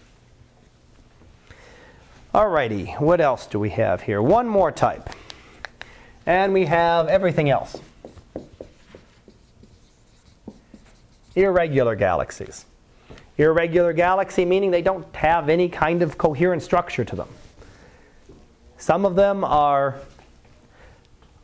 Alrighty, 2.34 3.00
what 3.00 3.22
else 3.22 3.48
do 3.48 3.60
we 3.60 3.70
have 3.70 4.02
here? 4.02 4.22
One 4.22 4.48
more 4.48 4.72
type. 4.72 5.10
And 6.26 6.52
we 6.52 6.66
have 6.66 7.08
everything 7.08 7.50
else. 7.50 7.78
Irregular 11.36 11.96
galaxies. 11.96 12.66
Irregular 13.38 13.94
galaxy 13.94 14.46
meaning 14.46 14.72
they 14.72 14.82
don't 14.82 15.14
have 15.16 15.50
any 15.50 15.70
kind 15.70 16.02
of 16.02 16.18
coherent 16.18 16.62
structure 16.62 17.04
to 17.06 17.16
them. 17.16 17.28
Some 18.78 19.06
of 19.06 19.16
them 19.16 19.44
are 19.44 20.00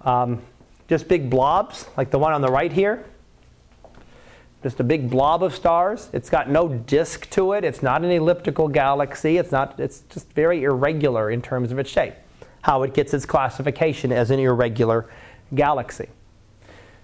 um, 0.02 0.42
just 0.88 1.08
big 1.08 1.30
blobs, 1.30 1.88
like 1.96 2.12
the 2.12 2.20
one 2.20 2.34
on 2.34 2.42
the 2.42 2.52
right 2.52 2.72
here. 2.72 3.06
Just 4.64 4.80
a 4.80 4.84
big 4.84 5.10
blob 5.10 5.42
of 5.42 5.56
stars. 5.56 6.10
It's 6.14 6.30
got 6.30 6.50
no 6.50 6.68
disk 6.68 7.30
to 7.32 7.54
it. 7.54 7.64
It's 7.64 7.82
not 7.82 8.04
an 8.04 8.12
elliptical 8.12 8.68
galaxy. 8.68 9.38
It's 9.38 9.52
not. 9.52 9.80
It's 9.80 10.02
just 10.10 10.32
very 10.34 10.64
irregular 10.64 11.32
in 11.32 11.42
terms 11.42 11.72
of 11.72 11.80
its 11.80 11.90
shape. 11.90 12.14
how 12.62 12.84
it 12.84 12.94
gets 12.94 13.14
its 13.14 13.26
classification 13.26 14.12
as 14.12 14.32
an 14.32 14.40
irregular 14.40 15.10
galaxy. 15.54 16.08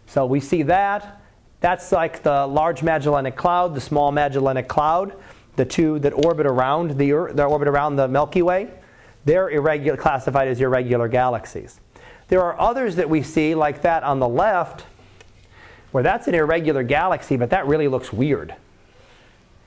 So 0.06 0.26
we 0.26 0.40
see 0.40 0.64
that. 0.64 1.22
That's 1.60 1.92
like 1.92 2.24
the 2.24 2.46
Large 2.46 2.84
Magellanic 2.84 3.36
Cloud, 3.36 3.74
the 3.74 3.82
Small 3.82 4.12
Magellanic 4.12 4.68
Cloud, 4.68 5.16
the 5.56 5.66
two 5.66 6.00
that 6.00 6.14
orbit 6.14 6.46
around 6.46 6.98
the 6.98 7.12
Earth, 7.12 7.36
that 7.36 7.46
orbit 7.46 7.68
around 7.68 7.96
the 7.96 8.08
Milky 8.08 8.44
Way. 8.44 8.70
They're 9.26 9.50
irregular, 9.50 9.98
classified 9.98 10.48
as 10.48 10.62
irregular 10.62 11.08
galaxies. 11.08 11.80
There 12.28 12.42
are 12.44 12.60
others 12.60 12.96
that 12.98 13.10
we 13.10 13.24
see, 13.24 13.56
like 13.56 13.82
that 13.82 14.04
on 14.04 14.20
the 14.20 14.28
left, 14.28 14.86
where 15.92 16.04
that's 16.04 16.28
an 16.28 16.36
irregular 16.36 16.84
galaxy, 16.84 17.38
but 17.38 17.50
that 17.50 17.66
really 17.66 17.88
looks 17.88 18.12
weird. 18.12 18.56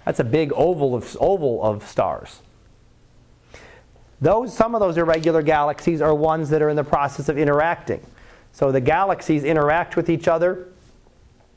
That's 0.05 0.21
a 0.21 0.25
big 0.25 0.53
oval 0.55 0.95
of, 0.95 1.17
oval 1.21 1.63
of 1.63 1.87
stars. 1.87 2.43
Those, 4.21 4.55
some 4.55 4.75
of 4.75 4.81
those 4.81 4.99
irregular 4.99 5.43
galaxies 5.43 6.03
are 6.03 6.15
ones 6.15 6.51
that 6.51 6.61
are 6.61 6.69
in 6.69 6.77
the 6.77 6.85
process 6.85 7.29
of 7.29 7.39
interacting. 7.39 8.05
So 8.53 8.71
the 8.73 8.81
galaxies 8.81 9.45
interact 9.45 9.97
with 9.97 10.11
each 10.11 10.29
other 10.29 10.69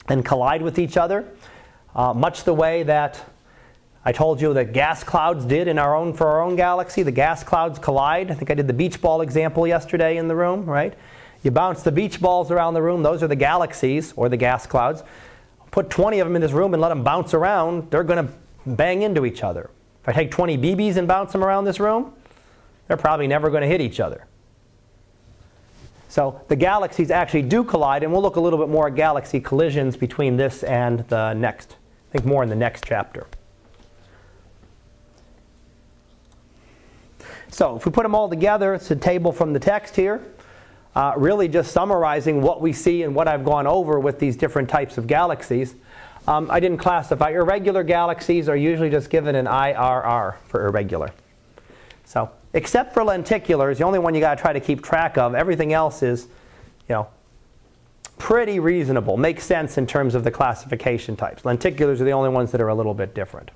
and 0.08 0.23
collide 0.23 0.62
with 0.62 0.80
each 0.80 0.95
other, 0.95 1.26
uh, 1.95 2.13
much 2.13 2.43
the 2.43 2.54
way 2.54 2.84
that 2.84 3.21
I 4.06 4.12
told 4.12 4.41
you 4.41 4.54
that 4.54 4.73
gas 4.73 5.04
clouds 5.04 5.45
did 5.45 5.67
in 5.67 5.80
our 5.80 5.95
own 5.95 6.13
for 6.13 6.28
our 6.28 6.41
own 6.41 6.56
galaxy. 6.56 7.04
The 7.04 7.12
gas 7.12 7.43
clouds 7.43 7.80
collide. 7.80 8.32
I 8.32 8.34
think 8.34 8.52
I 8.52 8.54
did 8.54 8.67
the 8.67 8.73
beach 8.73 9.02
ball 9.02 9.21
example 9.21 9.65
yesterday 9.65 10.17
in 10.17 10.28
the 10.28 10.36
room, 10.36 10.65
right? 10.65 10.93
You 11.43 11.51
bounce 11.51 11.84
the 11.84 11.91
beach 11.91 12.21
balls 12.21 12.49
around 12.51 12.73
the 12.73 12.82
room. 12.82 13.03
Those 13.03 13.21
are 13.21 13.27
the 13.27 13.36
galaxies 13.36 14.13
or 14.15 14.29
the 14.29 14.38
gas 14.38 14.65
clouds. 14.65 15.03
Put 15.71 15.89
20 15.89 16.19
of 16.19 16.27
them 16.27 16.36
in 16.36 16.41
this 16.41 16.53
room 16.53 16.73
and 16.73 16.82
let 16.82 16.89
them 16.89 17.03
bounce 17.03 17.34
around. 17.34 17.91
They're 17.91 18.03
going 18.03 18.27
to 18.27 18.34
bang 18.65 19.01
into 19.01 19.25
each 19.25 19.43
other. 19.43 19.69
If 20.01 20.10
I 20.10 20.13
take 20.13 20.32
20 20.32 20.58
BBs 20.58 20.97
and 20.97 21.08
bounce 21.08 21.34
them 21.34 21.43
around 21.43 21.65
this 21.65 21.79
room, 21.79 22.13
they're 22.88 22.97
probably 22.97 23.27
never 23.27 23.49
going 23.49 23.62
to 23.62 23.67
hit 23.67 23.82
each 23.82 23.99
other. 23.99 24.25
So 26.08 26.41
the 26.47 26.56
galaxies 26.56 27.10
actually 27.10 27.41
do 27.41 27.63
collide, 27.63 28.03
and 28.03 28.12
we'll 28.12 28.21
look 28.21 28.36
a 28.36 28.39
little 28.39 28.60
bit 28.60 28.69
more 28.69 28.88
at 28.88 28.95
galaxy 28.95 29.39
collisions 29.39 29.97
between 29.97 30.38
this 30.38 30.62
and 30.63 30.99
the 31.08 31.34
next. 31.34 31.75
I 32.10 32.12
think 32.12 32.25
more 32.25 32.43
in 32.43 32.49
the 32.49 32.56
next 32.56 32.86
chapter. 32.86 33.25
So 37.49 37.75
if 37.75 37.86
we 37.86 37.91
put 37.91 38.03
them 38.03 38.13
all 38.13 38.29
together, 38.29 38.75
it's 38.75 38.91
a 38.91 38.95
table 38.95 39.32
from 39.32 39.53
the 39.53 39.60
text 39.60 39.95
here, 39.95 40.23
uh, 40.95 41.13
really 41.17 41.47
just 41.47 41.71
summarizing 41.71 42.41
what 42.41 42.62
we 42.62 42.73
see 42.73 43.03
and 43.03 43.15
what 43.15 43.27
I've 43.27 43.43
gone 43.43 43.67
over 43.67 43.99
with 43.99 44.19
these 44.19 44.36
different 44.36 44.69
types 44.69 44.97
of 44.97 45.08
galaxies. 45.08 45.75
Um, 46.27 46.49
I 46.49 46.60
didn't 46.60 46.77
classify. 46.77 47.32
Irregular 47.32 47.84
galaxies 47.84 48.47
are 48.47 48.56
usually 48.56 48.89
just 48.89 49.10
given 49.10 49.36
an 49.36 49.45
IRR 49.45 50.36
for 50.47 50.67
irregular. 50.67 51.12
So 52.06 52.29
except 52.53 52.93
for 52.93 53.03
lenticulars, 53.03 53.77
the 53.77 53.84
only 53.84 53.99
one 53.99 54.13
you 54.13 54.21
got 54.21 54.36
to 54.36 54.41
try 54.41 54.53
to 54.53 54.60
keep 54.60 54.84
track 54.84 55.17
of. 55.17 55.36
Everything 55.36 55.73
else 55.73 56.03
is, 56.03 56.23
you 56.88 56.95
know, 56.95 57.08
pretty 58.17 58.60
reasonable. 58.60 59.17
Makes 59.17 59.43
sense 59.43 59.77
in 59.77 59.88
terms 59.88 60.15
of 60.15 60.23
the 60.23 60.32
classification 60.32 61.15
types. 61.15 61.43
Lenticulars 61.43 61.99
are 61.99 62.06
the 62.06 62.12
only 62.12 62.29
ones 62.29 62.51
that 62.51 62.62
are 62.62 62.69
a 62.69 62.75
little 62.75 62.93
bit 62.93 63.13
different. 63.13 63.51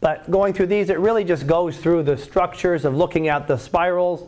But 0.00 0.30
going 0.30 0.54
through 0.54 0.66
these, 0.66 0.88
it 0.88 0.98
really 0.98 1.24
just 1.24 1.46
goes 1.46 1.76
through 1.76 2.04
the 2.04 2.16
structures 2.16 2.86
of 2.86 2.96
looking 2.96 3.28
at 3.28 3.46
the 3.46 3.58
spirals. 3.58 4.26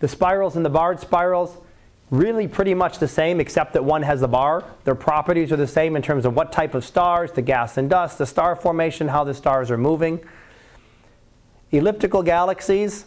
The 0.00 0.08
spirals 0.08 0.56
and 0.56 0.64
the 0.64 0.70
barred 0.70 0.98
spirals, 1.00 1.56
really 2.10 2.48
pretty 2.48 2.74
much 2.74 2.98
the 2.98 3.08
same, 3.08 3.40
except 3.40 3.72
that 3.74 3.84
one 3.84 4.02
has 4.02 4.20
the 4.20 4.28
bar. 4.28 4.64
Their 4.84 4.94
properties 4.94 5.52
are 5.52 5.56
the 5.56 5.66
same 5.66 5.94
in 5.94 6.02
terms 6.02 6.24
of 6.24 6.34
what 6.34 6.52
type 6.52 6.74
of 6.74 6.84
stars, 6.84 7.32
the 7.32 7.42
gas 7.42 7.76
and 7.76 7.88
dust, 7.88 8.18
the 8.18 8.26
star 8.26 8.56
formation, 8.56 9.08
how 9.08 9.24
the 9.24 9.34
stars 9.34 9.70
are 9.70 9.78
moving. 9.78 10.20
Elliptical 11.70 12.22
galaxies 12.22 13.06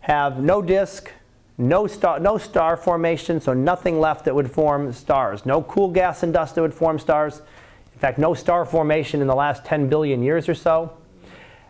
have 0.00 0.38
no 0.38 0.62
disk, 0.62 1.10
no 1.58 1.86
star, 1.86 2.20
no 2.20 2.38
star 2.38 2.76
formation, 2.76 3.40
so 3.40 3.52
nothing 3.52 3.98
left 3.98 4.26
that 4.26 4.34
would 4.34 4.50
form 4.50 4.92
stars. 4.92 5.44
No 5.44 5.62
cool 5.62 5.88
gas 5.88 6.22
and 6.22 6.32
dust 6.32 6.54
that 6.54 6.62
would 6.62 6.74
form 6.74 6.98
stars. 6.98 7.40
In 7.92 7.98
fact, 7.98 8.18
no 8.18 8.34
star 8.34 8.64
formation 8.64 9.20
in 9.20 9.26
the 9.26 9.34
last 9.34 9.64
10 9.64 9.88
billion 9.88 10.22
years 10.22 10.48
or 10.48 10.54
so. 10.54 10.96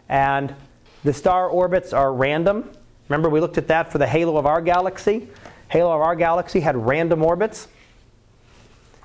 And 0.09 0.55
the 1.03 1.13
star 1.13 1.49
orbits 1.49 1.93
are 1.93 2.13
random. 2.13 2.71
Remember, 3.09 3.29
we 3.29 3.41
looked 3.41 3.59
at 3.59 3.69
that 3.69 3.93
for 3.93 3.99
the 3.99 4.07
halo 4.07 4.37
of 4.37 4.47
our 4.47 4.61
galaxy. 4.61 5.29
Halo 5.69 5.95
of 5.95 6.01
our 6.01 6.17
galaxy 6.17 6.61
had 6.61 6.77
random 6.77 7.23
orbits. 7.23 7.69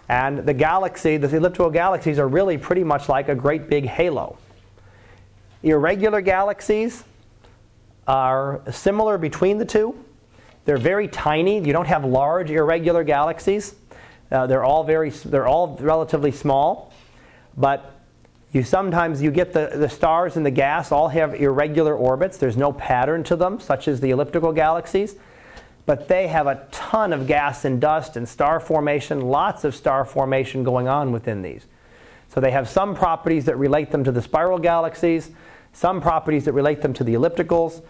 And 0.09 0.39
the 0.39 0.53
galaxy, 0.53 1.17
the 1.17 1.33
elliptical 1.35 1.69
galaxies, 1.69 2.19
are 2.19 2.27
really 2.27 2.57
pretty 2.57 2.83
much 2.83 3.07
like 3.07 3.29
a 3.29 3.35
great 3.35 3.69
big 3.69 3.85
halo. 3.85 4.37
Irregular 5.63 6.21
galaxies 6.21 7.03
are 8.07 8.61
similar 8.71 9.17
between 9.17 9.57
the 9.57 9.65
two. 9.65 9.95
They're 10.65 10.77
very 10.77 11.07
tiny. 11.07 11.59
You 11.59 11.73
don't 11.73 11.87
have 11.87 12.03
large 12.03 12.51
irregular 12.51 13.03
galaxies. 13.03 13.75
Uh, 14.31 14.47
they're 14.47 14.63
all 14.63 14.83
very 14.83 15.09
they're 15.09 15.47
all 15.47 15.77
relatively 15.79 16.31
small, 16.31 16.93
but 17.57 18.00
you 18.51 18.63
sometimes 18.63 19.21
you 19.21 19.31
get 19.31 19.53
the, 19.53 19.71
the 19.75 19.87
stars 19.87 20.35
and 20.35 20.45
the 20.45 20.51
gas 20.51 20.91
all 20.91 21.07
have 21.07 21.33
irregular 21.35 21.95
orbits. 21.95 22.37
There's 22.37 22.57
no 22.57 22.73
pattern 22.73 23.23
to 23.25 23.35
them, 23.35 23.59
such 23.59 23.87
as 23.87 24.01
the 24.01 24.09
elliptical 24.11 24.51
galaxies, 24.51 25.15
but 25.85 26.07
they 26.07 26.27
have 26.27 26.47
a 26.47 26.67
ton 26.71 27.13
of 27.13 27.27
gas 27.27 27.63
and 27.63 27.79
dust 27.79 28.17
and 28.17 28.27
star 28.27 28.59
formation, 28.59 29.21
lots 29.21 29.63
of 29.63 29.73
star 29.73 30.03
formation 30.03 30.63
going 30.63 30.87
on 30.87 31.11
within 31.11 31.41
these. 31.41 31.65
So 32.27 32.41
they 32.41 32.51
have 32.51 32.67
some 32.67 32.95
properties 32.95 33.45
that 33.45 33.57
relate 33.57 33.91
them 33.91 34.03
to 34.03 34.11
the 34.11 34.21
spiral 34.21 34.59
galaxies, 34.59 35.31
some 35.73 36.01
properties 36.01 36.45
that 36.45 36.53
relate 36.53 36.81
them 36.81 36.93
to 36.93 37.03
the 37.03 37.13
ellipticals. 37.13 37.81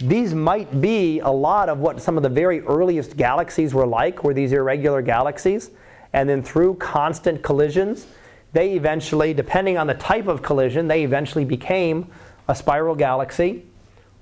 These 0.00 0.34
might 0.34 0.80
be 0.80 1.20
a 1.20 1.30
lot 1.30 1.68
of 1.68 1.78
what 1.78 2.00
some 2.00 2.16
of 2.16 2.22
the 2.22 2.28
very 2.28 2.60
earliest 2.60 3.16
galaxies 3.16 3.74
were 3.74 3.86
like, 3.86 4.22
were 4.22 4.34
these 4.34 4.52
irregular 4.52 5.02
galaxies. 5.02 5.70
And 6.12 6.28
then 6.28 6.42
through 6.42 6.76
constant 6.76 7.42
collisions, 7.42 8.06
they 8.52 8.72
eventually, 8.72 9.34
depending 9.34 9.76
on 9.76 9.86
the 9.86 9.94
type 9.94 10.26
of 10.26 10.42
collision, 10.42 10.88
they 10.88 11.04
eventually 11.04 11.44
became 11.44 12.10
a 12.48 12.54
spiral 12.54 12.94
galaxy. 12.94 13.64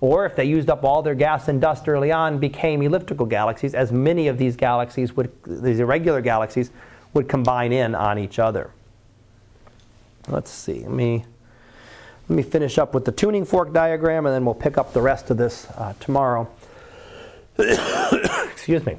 Or 0.01 0.27
if 0.27 0.37
they 0.37 0.45
used 0.45 0.69
up 0.69 0.85
all 0.85 1.01
their 1.03 1.15
gas 1.15 1.49
and 1.49 1.61
dust 1.61 1.89
early 1.89 2.13
on, 2.13 2.39
became 2.39 2.83
elliptical 2.83 3.25
galaxies, 3.25 3.75
as 3.75 3.93
many 3.93 4.29
of 4.29 4.37
these 4.37 4.57
galaxies 4.57 5.17
would, 5.17 5.33
these 5.45 5.81
irregular 5.81 6.21
galaxies, 6.21 6.71
would 7.15 7.29
combine 7.29 7.73
in 7.73 7.95
on 7.95 8.19
each 8.19 8.39
other. 8.39 8.71
Let's 10.29 10.51
see. 10.51 10.81
Let 10.81 10.91
me 10.91 11.25
let 12.29 12.37
me 12.37 12.43
finish 12.43 12.77
up 12.77 12.93
with 12.93 13.05
the 13.05 13.13
tuning 13.13 13.45
fork 13.45 13.73
diagram 13.73 14.27
and 14.27 14.35
then 14.35 14.45
we'll 14.45 14.55
pick 14.55 14.77
up 14.77 14.93
the 14.93 15.01
rest 15.01 15.31
of 15.31 15.37
this 15.37 15.69
uh, 15.77 15.95
tomorrow. 16.01 16.49
Excuse 17.59 18.85
me. 18.85 18.99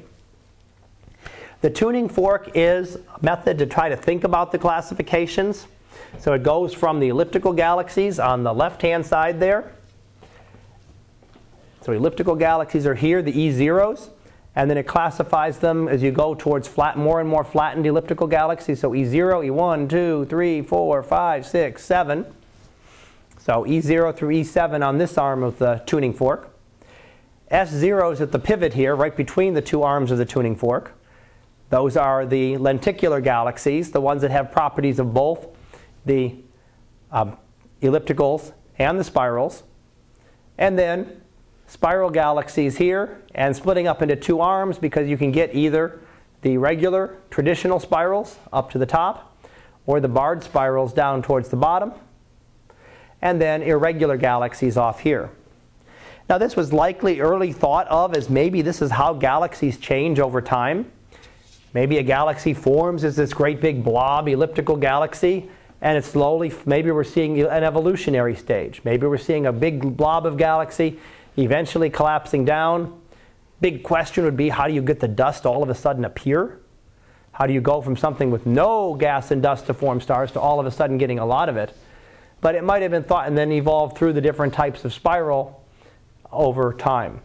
The 1.60 1.70
tuning 1.70 2.08
fork 2.08 2.52
is 2.54 2.96
a 2.96 3.18
method 3.20 3.58
to 3.58 3.66
try 3.66 3.88
to 3.88 3.96
think 3.96 4.22
about 4.22 4.52
the 4.52 4.58
classifications. 4.58 5.66
So 6.18 6.32
it 6.32 6.44
goes 6.44 6.72
from 6.72 7.00
the 7.00 7.08
elliptical 7.08 7.52
galaxies 7.52 8.20
on 8.20 8.44
the 8.44 8.54
left 8.54 8.80
hand 8.82 9.04
side 9.04 9.40
there. 9.40 9.72
So 11.80 11.92
elliptical 11.92 12.36
galaxies 12.36 12.86
are 12.86 12.94
here, 12.94 13.22
the 13.22 13.36
E 13.36 13.50
zeros, 13.50 14.10
and 14.54 14.70
then 14.70 14.78
it 14.78 14.86
classifies 14.86 15.58
them 15.58 15.88
as 15.88 16.02
you 16.02 16.12
go 16.12 16.34
towards 16.34 16.68
flat, 16.68 16.96
more 16.96 17.20
and 17.20 17.28
more 17.28 17.42
flattened 17.42 17.86
elliptical 17.86 18.28
galaxies. 18.28 18.78
So 18.80 18.90
E0, 18.92 19.48
E1, 19.48 19.88
2, 19.88 20.26
3, 20.26 20.62
4, 20.62 21.02
5, 21.02 21.46
6, 21.46 21.84
7. 21.84 22.26
So 23.38 23.64
E0 23.64 24.16
through 24.16 24.34
E7 24.34 24.86
on 24.86 24.98
this 24.98 25.18
arm 25.18 25.42
of 25.42 25.58
the 25.58 25.82
tuning 25.86 26.12
fork. 26.12 26.50
S0 27.50 28.12
is 28.12 28.20
at 28.20 28.30
the 28.30 28.38
pivot 28.38 28.74
here, 28.74 28.94
right 28.94 29.16
between 29.16 29.54
the 29.54 29.62
two 29.62 29.82
arms 29.82 30.10
of 30.10 30.18
the 30.18 30.26
tuning 30.26 30.54
fork. 30.54 30.92
Those 31.70 31.96
are 31.96 32.24
the 32.24 32.56
lenticular 32.56 33.20
galaxies, 33.20 33.90
the 33.90 34.00
ones 34.00 34.22
that 34.22 34.30
have 34.30 34.50
properties 34.50 34.98
of 34.98 35.12
both 35.12 35.48
the 36.06 36.36
um, 37.12 37.36
ellipticals 37.82 38.52
and 38.78 38.98
the 38.98 39.04
spirals. 39.04 39.62
And 40.56 40.78
then 40.78 41.20
spiral 41.66 42.10
galaxies 42.10 42.76
here, 42.78 43.22
and 43.34 43.54
splitting 43.54 43.86
up 43.86 44.02
into 44.02 44.16
two 44.16 44.40
arms 44.40 44.78
because 44.78 45.08
you 45.08 45.16
can 45.16 45.30
get 45.30 45.54
either 45.54 46.00
the 46.42 46.56
regular 46.56 47.18
traditional 47.30 47.78
spirals 47.78 48.38
up 48.52 48.70
to 48.70 48.78
the 48.78 48.86
top 48.86 49.36
or 49.86 50.00
the 50.00 50.08
barred 50.08 50.42
spirals 50.42 50.92
down 50.92 51.22
towards 51.22 51.48
the 51.50 51.56
bottom 51.56 51.92
and 53.20 53.40
then 53.40 53.62
irregular 53.62 54.16
galaxies 54.16 54.76
off 54.76 55.00
here. 55.00 55.30
Now, 56.28 56.38
this 56.38 56.56
was 56.56 56.72
likely 56.72 57.20
early 57.20 57.52
thought 57.52 57.88
of 57.88 58.14
as 58.14 58.28
maybe 58.28 58.62
this 58.62 58.82
is 58.82 58.90
how 58.90 59.14
galaxies 59.14 59.78
change 59.78 60.20
over 60.20 60.40
time. 60.40 60.90
Maybe 61.78 61.98
a 61.98 62.02
galaxy 62.02 62.54
forms 62.54 63.04
as 63.04 63.14
this 63.14 63.32
great 63.32 63.60
big 63.60 63.84
blob 63.84 64.26
elliptical 64.26 64.74
galaxy, 64.74 65.48
and 65.80 65.96
it's 65.96 66.08
slowly, 66.08 66.52
maybe 66.66 66.90
we're 66.90 67.04
seeing 67.04 67.40
an 67.40 67.62
evolutionary 67.62 68.34
stage. 68.34 68.80
Maybe 68.82 69.06
we're 69.06 69.16
seeing 69.16 69.46
a 69.46 69.52
big 69.52 69.96
blob 69.96 70.26
of 70.26 70.36
galaxy 70.36 70.98
eventually 71.36 71.88
collapsing 71.88 72.44
down. 72.44 73.00
Big 73.60 73.84
question 73.84 74.24
would 74.24 74.36
be 74.36 74.48
how 74.48 74.66
do 74.66 74.74
you 74.74 74.82
get 74.82 74.98
the 74.98 75.06
dust 75.06 75.46
all 75.46 75.62
of 75.62 75.68
a 75.68 75.74
sudden 75.76 76.04
appear? 76.04 76.58
How 77.30 77.46
do 77.46 77.52
you 77.52 77.60
go 77.60 77.80
from 77.80 77.96
something 77.96 78.32
with 78.32 78.44
no 78.44 78.94
gas 78.94 79.30
and 79.30 79.40
dust 79.40 79.66
to 79.66 79.74
form 79.74 80.00
stars 80.00 80.32
to 80.32 80.40
all 80.40 80.58
of 80.58 80.66
a 80.66 80.72
sudden 80.72 80.98
getting 80.98 81.20
a 81.20 81.26
lot 81.26 81.48
of 81.48 81.56
it? 81.56 81.72
but 82.40 82.54
it 82.54 82.64
might 82.64 82.82
have 82.82 82.90
been 82.90 83.04
thought 83.04 83.28
and 83.28 83.36
then 83.36 83.52
evolved 83.52 83.96
through 83.96 84.14
the 84.14 84.20
different 84.20 84.52
types 84.52 84.84
of 84.84 84.92
spiral 84.92 85.64
over 86.32 86.72
time. 86.72 87.20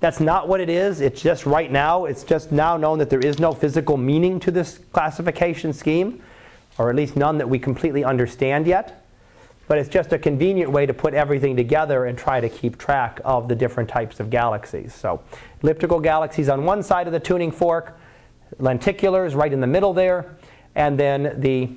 That's 0.00 0.18
not 0.18 0.48
what 0.48 0.60
it 0.60 0.70
is. 0.70 1.02
It's 1.02 1.20
just 1.20 1.44
right 1.44 1.70
now, 1.70 2.06
it's 2.06 2.24
just 2.24 2.50
now 2.50 2.76
known 2.78 2.98
that 2.98 3.10
there 3.10 3.20
is 3.20 3.38
no 3.38 3.52
physical 3.52 3.98
meaning 3.98 4.40
to 4.40 4.50
this 4.50 4.78
classification 4.92 5.74
scheme, 5.74 6.22
or 6.78 6.88
at 6.88 6.96
least 6.96 7.16
none 7.16 7.36
that 7.38 7.48
we 7.48 7.58
completely 7.58 8.02
understand 8.02 8.66
yet. 8.66 9.04
But 9.68 9.78
it's 9.78 9.90
just 9.90 10.12
a 10.12 10.18
convenient 10.18 10.72
way 10.72 10.86
to 10.86 10.94
put 10.94 11.14
everything 11.14 11.54
together 11.54 12.06
and 12.06 12.18
try 12.18 12.40
to 12.40 12.48
keep 12.48 12.78
track 12.78 13.20
of 13.24 13.46
the 13.46 13.54
different 13.54 13.88
types 13.88 14.18
of 14.18 14.30
galaxies. 14.30 14.94
So, 14.94 15.22
elliptical 15.62 16.00
galaxies 16.00 16.48
on 16.48 16.64
one 16.64 16.82
side 16.82 17.06
of 17.06 17.12
the 17.12 17.20
tuning 17.20 17.52
fork, 17.52 17.96
lenticulars 18.58 19.36
right 19.36 19.52
in 19.52 19.60
the 19.60 19.66
middle 19.66 19.92
there, 19.92 20.34
and 20.74 20.98
then 20.98 21.40
the 21.40 21.70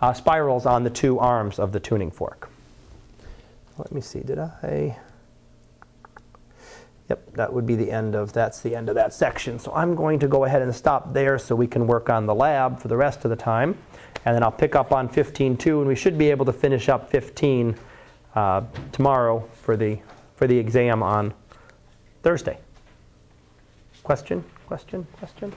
uh, 0.00 0.12
spirals 0.12 0.66
on 0.66 0.84
the 0.84 0.90
two 0.90 1.18
arms 1.18 1.58
of 1.58 1.72
the 1.72 1.80
tuning 1.80 2.10
fork. 2.10 2.50
Let 3.78 3.90
me 3.90 4.00
see, 4.00 4.20
did 4.20 4.38
I? 4.38 4.96
Yep, 7.10 7.34
that 7.34 7.52
would 7.52 7.66
be 7.66 7.76
the 7.76 7.90
end 7.90 8.14
of, 8.14 8.32
that's 8.32 8.60
the 8.60 8.74
end 8.74 8.88
of 8.88 8.94
that 8.94 9.12
section. 9.12 9.58
So 9.58 9.72
I'm 9.74 9.94
going 9.94 10.18
to 10.20 10.28
go 10.28 10.44
ahead 10.44 10.62
and 10.62 10.74
stop 10.74 11.12
there 11.12 11.38
so 11.38 11.54
we 11.54 11.66
can 11.66 11.86
work 11.86 12.08
on 12.08 12.24
the 12.24 12.34
lab 12.34 12.80
for 12.80 12.88
the 12.88 12.96
rest 12.96 13.24
of 13.24 13.30
the 13.30 13.36
time. 13.36 13.76
And 14.24 14.34
then 14.34 14.42
I'll 14.42 14.50
pick 14.50 14.74
up 14.74 14.90
on 14.90 15.08
15.2 15.08 15.78
and 15.78 15.86
we 15.86 15.94
should 15.94 16.16
be 16.16 16.30
able 16.30 16.46
to 16.46 16.52
finish 16.52 16.88
up 16.88 17.10
15 17.10 17.76
uh, 18.34 18.62
tomorrow 18.90 19.46
for 19.52 19.76
the, 19.76 19.98
for 20.36 20.46
the 20.46 20.56
exam 20.56 21.02
on 21.02 21.34
Thursday. 22.22 22.58
Question, 24.02 24.42
question, 24.66 25.06
question? 25.18 25.52